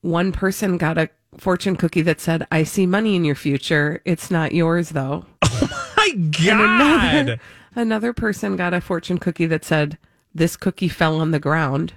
one 0.00 0.32
person 0.32 0.78
got 0.78 0.96
a 0.96 1.10
fortune 1.36 1.76
cookie 1.76 2.00
that 2.02 2.20
said, 2.20 2.46
I 2.50 2.64
see 2.64 2.86
money 2.86 3.14
in 3.14 3.24
your 3.24 3.34
future. 3.34 4.00
It's 4.06 4.30
not 4.30 4.52
yours, 4.52 4.90
though. 4.90 5.26
Oh 6.04 6.14
My 6.16 6.30
God. 6.44 7.28
Another, 7.28 7.40
another 7.76 8.12
person 8.12 8.56
got 8.56 8.74
a 8.74 8.80
fortune 8.80 9.18
cookie 9.18 9.46
that 9.46 9.64
said, 9.64 9.98
This 10.34 10.56
cookie 10.56 10.88
fell 10.88 11.20
on 11.20 11.30
the 11.30 11.38
ground. 11.38 11.92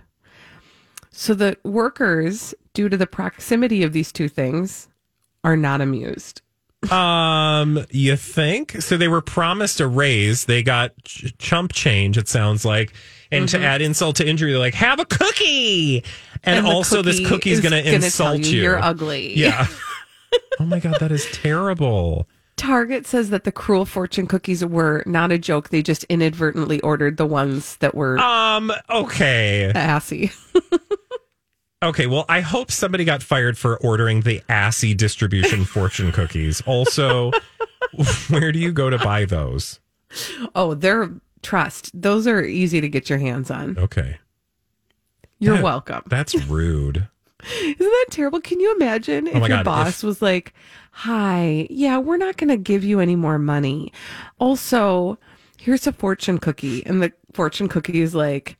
So 1.09 1.33
the 1.33 1.57
workers, 1.63 2.53
due 2.75 2.87
to 2.87 2.97
the 2.97 3.07
proximity 3.07 3.81
of 3.81 3.93
these 3.93 4.11
two 4.11 4.29
things, 4.29 4.89
are 5.43 5.57
not 5.57 5.81
amused. 5.81 6.41
Um, 6.91 7.85
you 7.91 8.15
think? 8.15 8.81
So 8.81 8.97
they 8.97 9.07
were 9.07 9.21
promised 9.21 9.79
a 9.79 9.87
raise. 9.87 10.45
They 10.45 10.63
got 10.63 10.91
ch- 11.03 11.33
chump 11.37 11.73
change, 11.73 12.17
it 12.17 12.27
sounds 12.27 12.65
like. 12.65 12.93
And 13.31 13.49
to 13.49 13.59
add 13.59 13.81
insult 13.81 14.17
to 14.17 14.27
injury, 14.27 14.51
they're 14.51 14.59
like, 14.59 14.75
have 14.75 14.99
a 14.99 15.05
cookie. 15.05 16.03
And, 16.43 16.57
And 16.57 16.65
the 16.67 16.71
also, 16.71 17.01
this 17.01 17.17
cookie 17.19 17.29
cookie's 17.29 17.59
is 17.59 17.69
going 17.69 17.83
to 17.83 17.91
gonna 17.91 18.05
insult 18.05 18.27
tell 18.37 18.45
you. 18.45 18.57
you 18.57 18.63
you're 18.63 18.79
ugly. 18.79 19.37
Yeah. 19.37 19.67
oh 20.59 20.65
my 20.65 20.79
God, 20.79 20.97
that 20.99 21.11
is 21.11 21.25
terrible. 21.31 22.27
Target 22.55 23.05
says 23.05 23.31
that 23.31 23.43
the 23.43 23.51
cruel 23.51 23.83
fortune 23.85 24.27
cookies 24.27 24.63
were 24.63 25.03
not 25.05 25.31
a 25.31 25.37
joke. 25.37 25.69
They 25.69 25.81
just 25.81 26.05
inadvertently 26.05 26.79
ordered 26.81 27.17
the 27.17 27.25
ones 27.25 27.75
that 27.77 27.93
were 27.95 28.17
Um, 28.19 28.71
okay. 28.89 29.71
assy. 29.75 30.31
Okay, 31.85 32.07
well, 32.07 32.25
I 32.27 32.41
hope 32.41 32.71
somebody 32.71 33.05
got 33.05 33.21
fired 33.21 33.57
for 33.57 33.77
ordering 33.77 34.21
the 34.21 34.41
assy 34.49 34.93
distribution 34.95 35.63
fortune 35.65 36.11
cookies. 36.11 36.61
Also, 36.65 37.31
where 38.29 38.51
do 38.51 38.59
you 38.59 38.71
go 38.73 38.89
to 38.89 38.97
buy 38.97 39.25
those? 39.25 39.79
Oh, 40.55 40.73
they're 40.73 41.11
trust. 41.43 41.91
Those 41.99 42.25
are 42.27 42.43
easy 42.43 42.81
to 42.81 42.89
get 42.89 43.07
your 43.09 43.19
hands 43.19 43.51
on. 43.51 43.77
Okay. 43.77 44.17
You're 45.39 45.55
That- 45.57 45.63
welcome. 45.63 46.01
That's 46.07 46.33
rude. 46.47 47.07
Isn't 47.61 47.77
that 47.77 48.05
terrible? 48.09 48.41
Can 48.41 48.59
you 48.59 48.73
imagine 48.75 49.27
oh 49.27 49.31
if 49.31 49.35
Oh 49.35 49.39
your 49.45 49.47
God, 49.57 49.65
boss 49.65 49.99
if- 49.99 50.03
was 50.03 50.21
like, 50.23 50.53
"Hi, 50.91 51.67
yeah, 51.69 51.99
we're 51.99 52.17
not 52.17 52.37
going 52.37 52.47
to 52.49 52.57
give 52.57 52.83
you 52.83 52.99
any 52.99 53.15
more 53.15 53.37
money. 53.37 53.93
Also, 54.39 55.19
here's 55.59 55.85
a 55.85 55.93
fortune 55.93 56.39
cookie." 56.39 56.83
And 56.87 57.03
the 57.03 57.13
fortune 57.33 57.67
cookie 57.67 58.01
is 58.01 58.15
like 58.15 58.57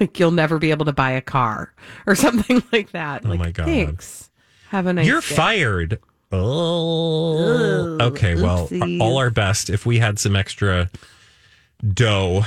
like 0.00 0.18
you'll 0.18 0.30
never 0.30 0.58
be 0.58 0.70
able 0.70 0.86
to 0.86 0.92
buy 0.92 1.10
a 1.10 1.20
car 1.20 1.72
or 2.06 2.14
something 2.16 2.62
like 2.72 2.90
that. 2.92 3.24
Oh 3.24 3.28
like, 3.30 3.38
my 3.38 3.50
God. 3.50 3.66
Thanks. 3.66 4.30
Have 4.70 4.86
a 4.86 4.92
nice 4.92 5.06
You're 5.06 5.20
day. 5.20 5.34
fired. 5.34 5.98
Oh. 6.32 7.98
Okay, 8.00 8.34
well, 8.40 8.68
oopsies. 8.68 9.00
all 9.00 9.18
our 9.18 9.30
best. 9.30 9.68
If 9.70 9.84
we 9.84 9.98
had 9.98 10.18
some 10.18 10.36
extra 10.36 10.88
dough, 11.94 12.42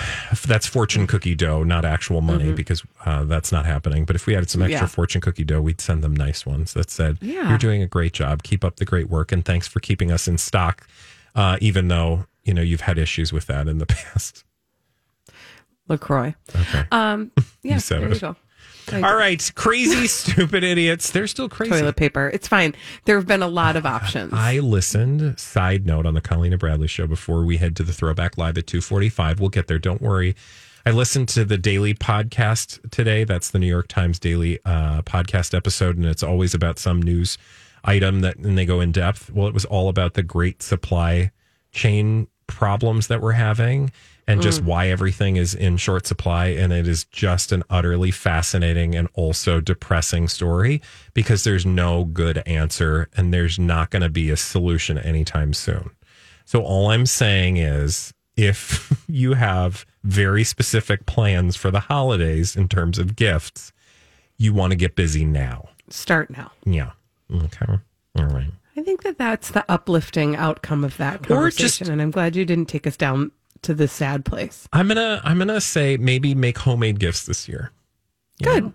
that's 0.45 0.65
fortune 0.67 1.05
cookie 1.07 1.35
dough, 1.35 1.63
not 1.63 1.83
actual 1.85 2.21
money, 2.21 2.53
because 2.53 2.83
uh, 3.05 3.23
that's 3.25 3.51
not 3.51 3.65
happening. 3.65 4.05
But 4.05 4.15
if 4.15 4.25
we 4.25 4.33
had 4.33 4.49
some 4.49 4.61
extra 4.61 4.77
Mm-hmm. 4.77 4.83
Yeah. 4.83 4.87
fortune 4.87 5.21
cookie 5.21 5.43
dough, 5.43 5.61
we'd 5.61 5.81
send 5.81 6.03
them 6.03 6.15
nice 6.15 6.45
ones 6.45 6.73
that 6.73 6.89
said, 6.89 7.17
Yeah. 7.21 7.49
"You're 7.49 7.57
doing 7.57 7.81
a 7.81 7.87
great 7.87 8.13
job. 8.13 8.43
Keep 8.43 8.63
up 8.63 8.77
the 8.77 8.85
great 8.85 9.09
work, 9.09 9.31
and 9.31 9.43
thanks 9.43 9.67
for 9.67 9.79
keeping 9.79 10.11
us 10.11 10.27
in 10.27 10.37
stock." 10.37 10.87
Uh, 11.35 11.57
even 11.61 11.87
though 11.87 12.25
you 12.43 12.53
know 12.53 12.61
you've 12.61 12.81
had 12.81 12.97
issues 12.97 13.33
with 13.33 13.47
that 13.47 13.67
in 13.67 13.79
the 13.79 13.85
past. 13.97 14.43
LaCroix. 15.87 16.33
Okay. 16.55 16.83
Um, 16.91 17.31
yeah, 17.63 17.79
there 17.79 18.07
it. 18.07 18.13
you 18.15 18.19
go. 18.19 18.35
All 18.91 19.15
right, 19.15 19.51
crazy, 19.55 20.07
stupid 20.07 20.63
idiots. 20.63 21.11
They're 21.11 21.27
still 21.27 21.47
crazy. 21.47 21.71
Toilet 21.71 21.95
paper. 21.95 22.29
It's 22.33 22.47
fine. 22.47 22.75
There 23.05 23.15
have 23.15 23.27
been 23.27 23.41
a 23.41 23.47
lot 23.47 23.75
of 23.75 23.85
options. 23.85 24.33
I 24.33 24.59
listened. 24.59 25.39
Side 25.39 25.85
note 25.85 26.05
on 26.05 26.13
the 26.13 26.21
Colleen 26.21 26.53
and 26.53 26.59
Bradley 26.59 26.87
show 26.87 27.07
before 27.07 27.45
we 27.45 27.57
head 27.57 27.75
to 27.77 27.83
the 27.83 27.93
Throwback 27.93 28.37
Live 28.37 28.57
at 28.57 28.67
two 28.67 28.81
forty 28.81 29.09
five. 29.09 29.39
We'll 29.39 29.49
get 29.49 29.67
there. 29.67 29.79
Don't 29.79 30.01
worry. 30.01 30.35
I 30.85 30.91
listened 30.91 31.29
to 31.29 31.45
the 31.45 31.57
daily 31.57 31.93
podcast 31.93 32.91
today. 32.91 33.23
That's 33.23 33.51
the 33.51 33.59
New 33.59 33.67
York 33.67 33.87
Times 33.87 34.19
daily 34.19 34.59
uh, 34.65 35.01
podcast 35.03 35.55
episode, 35.55 35.95
and 35.95 36.05
it's 36.05 36.23
always 36.23 36.53
about 36.53 36.77
some 36.77 37.01
news 37.01 37.37
item 37.85 38.19
that, 38.19 38.35
and 38.35 38.57
they 38.57 38.65
go 38.65 38.81
in 38.81 38.91
depth. 38.91 39.31
Well, 39.31 39.47
it 39.47 39.53
was 39.53 39.63
all 39.63 39.87
about 39.87 40.15
the 40.15 40.23
great 40.23 40.61
supply 40.61 41.31
chain 41.71 42.27
problems 42.47 43.07
that 43.07 43.21
we're 43.21 43.31
having 43.31 43.91
and 44.27 44.41
just 44.41 44.61
mm. 44.61 44.65
why 44.65 44.87
everything 44.87 45.35
is 45.35 45.53
in 45.53 45.77
short 45.77 46.07
supply. 46.07 46.47
And 46.47 46.71
it 46.71 46.87
is 46.87 47.03
just 47.05 47.51
an 47.51 47.63
utterly 47.69 48.11
fascinating 48.11 48.95
and 48.95 49.07
also 49.13 49.59
depressing 49.59 50.27
story 50.27 50.81
because 51.13 51.43
there's 51.43 51.65
no 51.65 52.05
good 52.05 52.39
answer 52.45 53.09
and 53.15 53.33
there's 53.33 53.59
not 53.59 53.89
going 53.89 54.01
to 54.01 54.09
be 54.09 54.29
a 54.29 54.37
solution 54.37 54.97
anytime 54.97 55.53
soon. 55.53 55.91
So 56.45 56.61
all 56.61 56.91
I'm 56.91 57.05
saying 57.05 57.57
is 57.57 58.13
if 58.35 59.03
you 59.07 59.33
have 59.33 59.85
very 60.03 60.43
specific 60.43 61.05
plans 61.05 61.55
for 61.55 61.71
the 61.71 61.81
holidays 61.81 62.55
in 62.55 62.67
terms 62.67 62.99
of 62.99 63.15
gifts, 63.15 63.71
you 64.37 64.53
want 64.53 64.71
to 64.71 64.77
get 64.77 64.95
busy 64.95 65.25
now. 65.25 65.69
Start 65.89 66.29
now. 66.29 66.51
Yeah. 66.65 66.91
Okay. 67.31 67.79
All 68.17 68.25
right. 68.25 68.51
I 68.75 68.81
think 68.81 69.03
that 69.03 69.17
that's 69.17 69.51
the 69.51 69.63
uplifting 69.69 70.35
outcome 70.35 70.83
of 70.83 70.97
that 70.97 71.29
Or 71.29 71.49
just- 71.49 71.57
conversation, 71.57 71.91
and 71.91 72.01
I'm 72.01 72.11
glad 72.11 72.35
you 72.35 72.45
didn't 72.45 72.65
take 72.65 72.87
us 72.87 72.97
down 72.97 73.31
to 73.63 73.73
this 73.73 73.91
sad 73.91 74.25
place. 74.25 74.67
I'm 74.73 74.87
gonna 74.87 75.21
I'm 75.23 75.37
gonna 75.37 75.61
say 75.61 75.97
maybe 75.97 76.35
make 76.35 76.57
homemade 76.57 76.99
gifts 76.99 77.25
this 77.25 77.47
year. 77.47 77.71
Good. 78.41 78.63
know, 78.63 78.73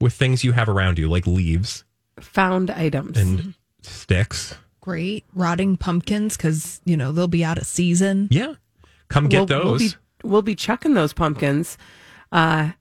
with 0.00 0.12
things 0.14 0.42
you 0.44 0.52
have 0.52 0.68
around 0.68 0.98
you, 0.98 1.08
like 1.08 1.26
leaves 1.26 1.84
Found 2.20 2.70
items. 2.70 3.16
and 3.18 3.54
sticks. 3.82 4.56
Great. 4.80 5.24
Rotting 5.32 5.76
pumpkins 5.76 6.36
because, 6.36 6.80
you 6.84 6.96
know, 6.96 7.12
they'll 7.12 7.28
be 7.28 7.44
out 7.44 7.56
of 7.58 7.66
season. 7.66 8.28
Yeah. 8.30 8.54
Come 9.08 9.28
get 9.28 9.48
we'll, 9.48 9.60
We'll 9.64 9.72
those. 9.78 9.94
be, 9.94 9.98
we'll 10.28 10.42
be 10.42 10.54
chucking 10.56 10.94
those 10.94 11.12
pumpkins 11.12 11.78
uh, 12.32 12.72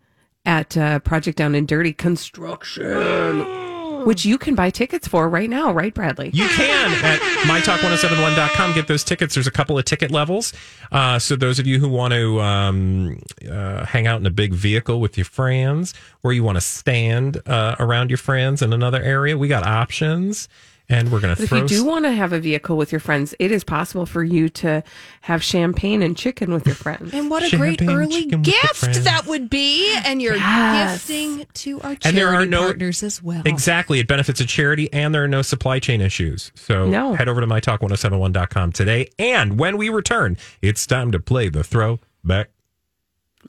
at 0.45 0.75
uh, 0.75 0.99
Project 0.99 1.37
Down 1.37 1.53
and 1.53 1.67
Dirty 1.67 1.93
Construction. 1.93 3.45
which 4.05 4.25
you 4.25 4.37
can 4.37 4.55
buy 4.55 4.69
tickets 4.69 5.07
for 5.07 5.29
right 5.29 5.49
now, 5.49 5.71
right, 5.71 5.93
Bradley? 5.93 6.29
You 6.33 6.47
can 6.47 6.91
at 7.03 7.19
mytalk1071.com 7.47 8.73
get 8.73 8.87
those 8.87 9.03
tickets. 9.03 9.33
There's 9.33 9.47
a 9.47 9.51
couple 9.51 9.77
of 9.77 9.85
ticket 9.85 10.11
levels. 10.11 10.53
Uh, 10.91 11.19
so 11.19 11.35
those 11.35 11.59
of 11.59 11.67
you 11.67 11.79
who 11.79 11.89
want 11.89 12.13
to 12.13 12.41
um, 12.41 13.21
uh, 13.49 13.85
hang 13.85 14.07
out 14.07 14.19
in 14.19 14.25
a 14.25 14.31
big 14.31 14.53
vehicle 14.53 14.99
with 14.99 15.17
your 15.17 15.25
friends, 15.25 15.93
or 16.23 16.33
you 16.33 16.43
want 16.43 16.57
to 16.57 16.61
stand 16.61 17.41
uh, 17.47 17.75
around 17.79 18.09
your 18.09 18.17
friends 18.17 18.61
in 18.61 18.73
another 18.73 19.01
area, 19.01 19.37
we 19.37 19.47
got 19.47 19.65
options. 19.65 20.47
And 20.91 21.09
we're 21.09 21.21
going 21.21 21.33
to 21.33 21.41
But 21.41 21.45
if 21.45 21.71
you 21.71 21.77
do 21.79 21.85
want 21.85 22.03
to 22.03 22.11
have 22.11 22.33
a 22.33 22.39
vehicle 22.39 22.75
with 22.75 22.91
your 22.91 22.99
friends, 22.99 23.33
it 23.39 23.49
is 23.49 23.63
possible 23.63 24.05
for 24.05 24.25
you 24.25 24.49
to 24.49 24.83
have 25.21 25.41
champagne 25.41 26.01
and 26.01 26.17
chicken 26.17 26.51
with 26.53 26.65
your 26.65 26.75
friends. 26.75 27.13
And 27.13 27.29
what 27.29 27.43
a 27.51 27.55
great 27.55 27.81
early 27.81 28.23
chicken 28.23 28.39
with 28.39 28.47
your 28.47 28.55
gift 28.61 29.03
that 29.05 29.25
would 29.25 29.49
be. 29.49 29.95
And 30.05 30.21
you're 30.21 30.35
Yes. 30.35 31.07
gifting 31.07 31.45
to 31.53 31.75
our 31.81 31.95
charity 31.95 32.09
and 32.09 32.17
there 32.17 32.27
are 32.35 32.45
no 32.45 32.63
partners 32.63 33.03
as 33.03 33.23
well. 33.23 33.41
Exactly. 33.45 33.99
It 33.99 34.07
benefits 34.07 34.41
a 34.41 34.45
charity 34.45 34.91
and 34.91 35.15
there 35.15 35.23
are 35.23 35.27
no 35.29 35.41
supply 35.41 35.79
chain 35.79 36.01
issues. 36.01 36.51
So 36.55 36.87
No. 36.87 37.13
head 37.13 37.29
over 37.29 37.39
to 37.39 37.47
mytalk1071.com 37.47 38.73
today. 38.73 39.09
And 39.17 39.57
when 39.57 39.77
we 39.77 39.87
return, 39.87 40.35
it's 40.61 40.85
time 40.85 41.11
to 41.11 41.19
play 41.19 41.47
the 41.47 41.63
throwback 41.63 42.49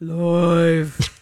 Live. 0.01 1.19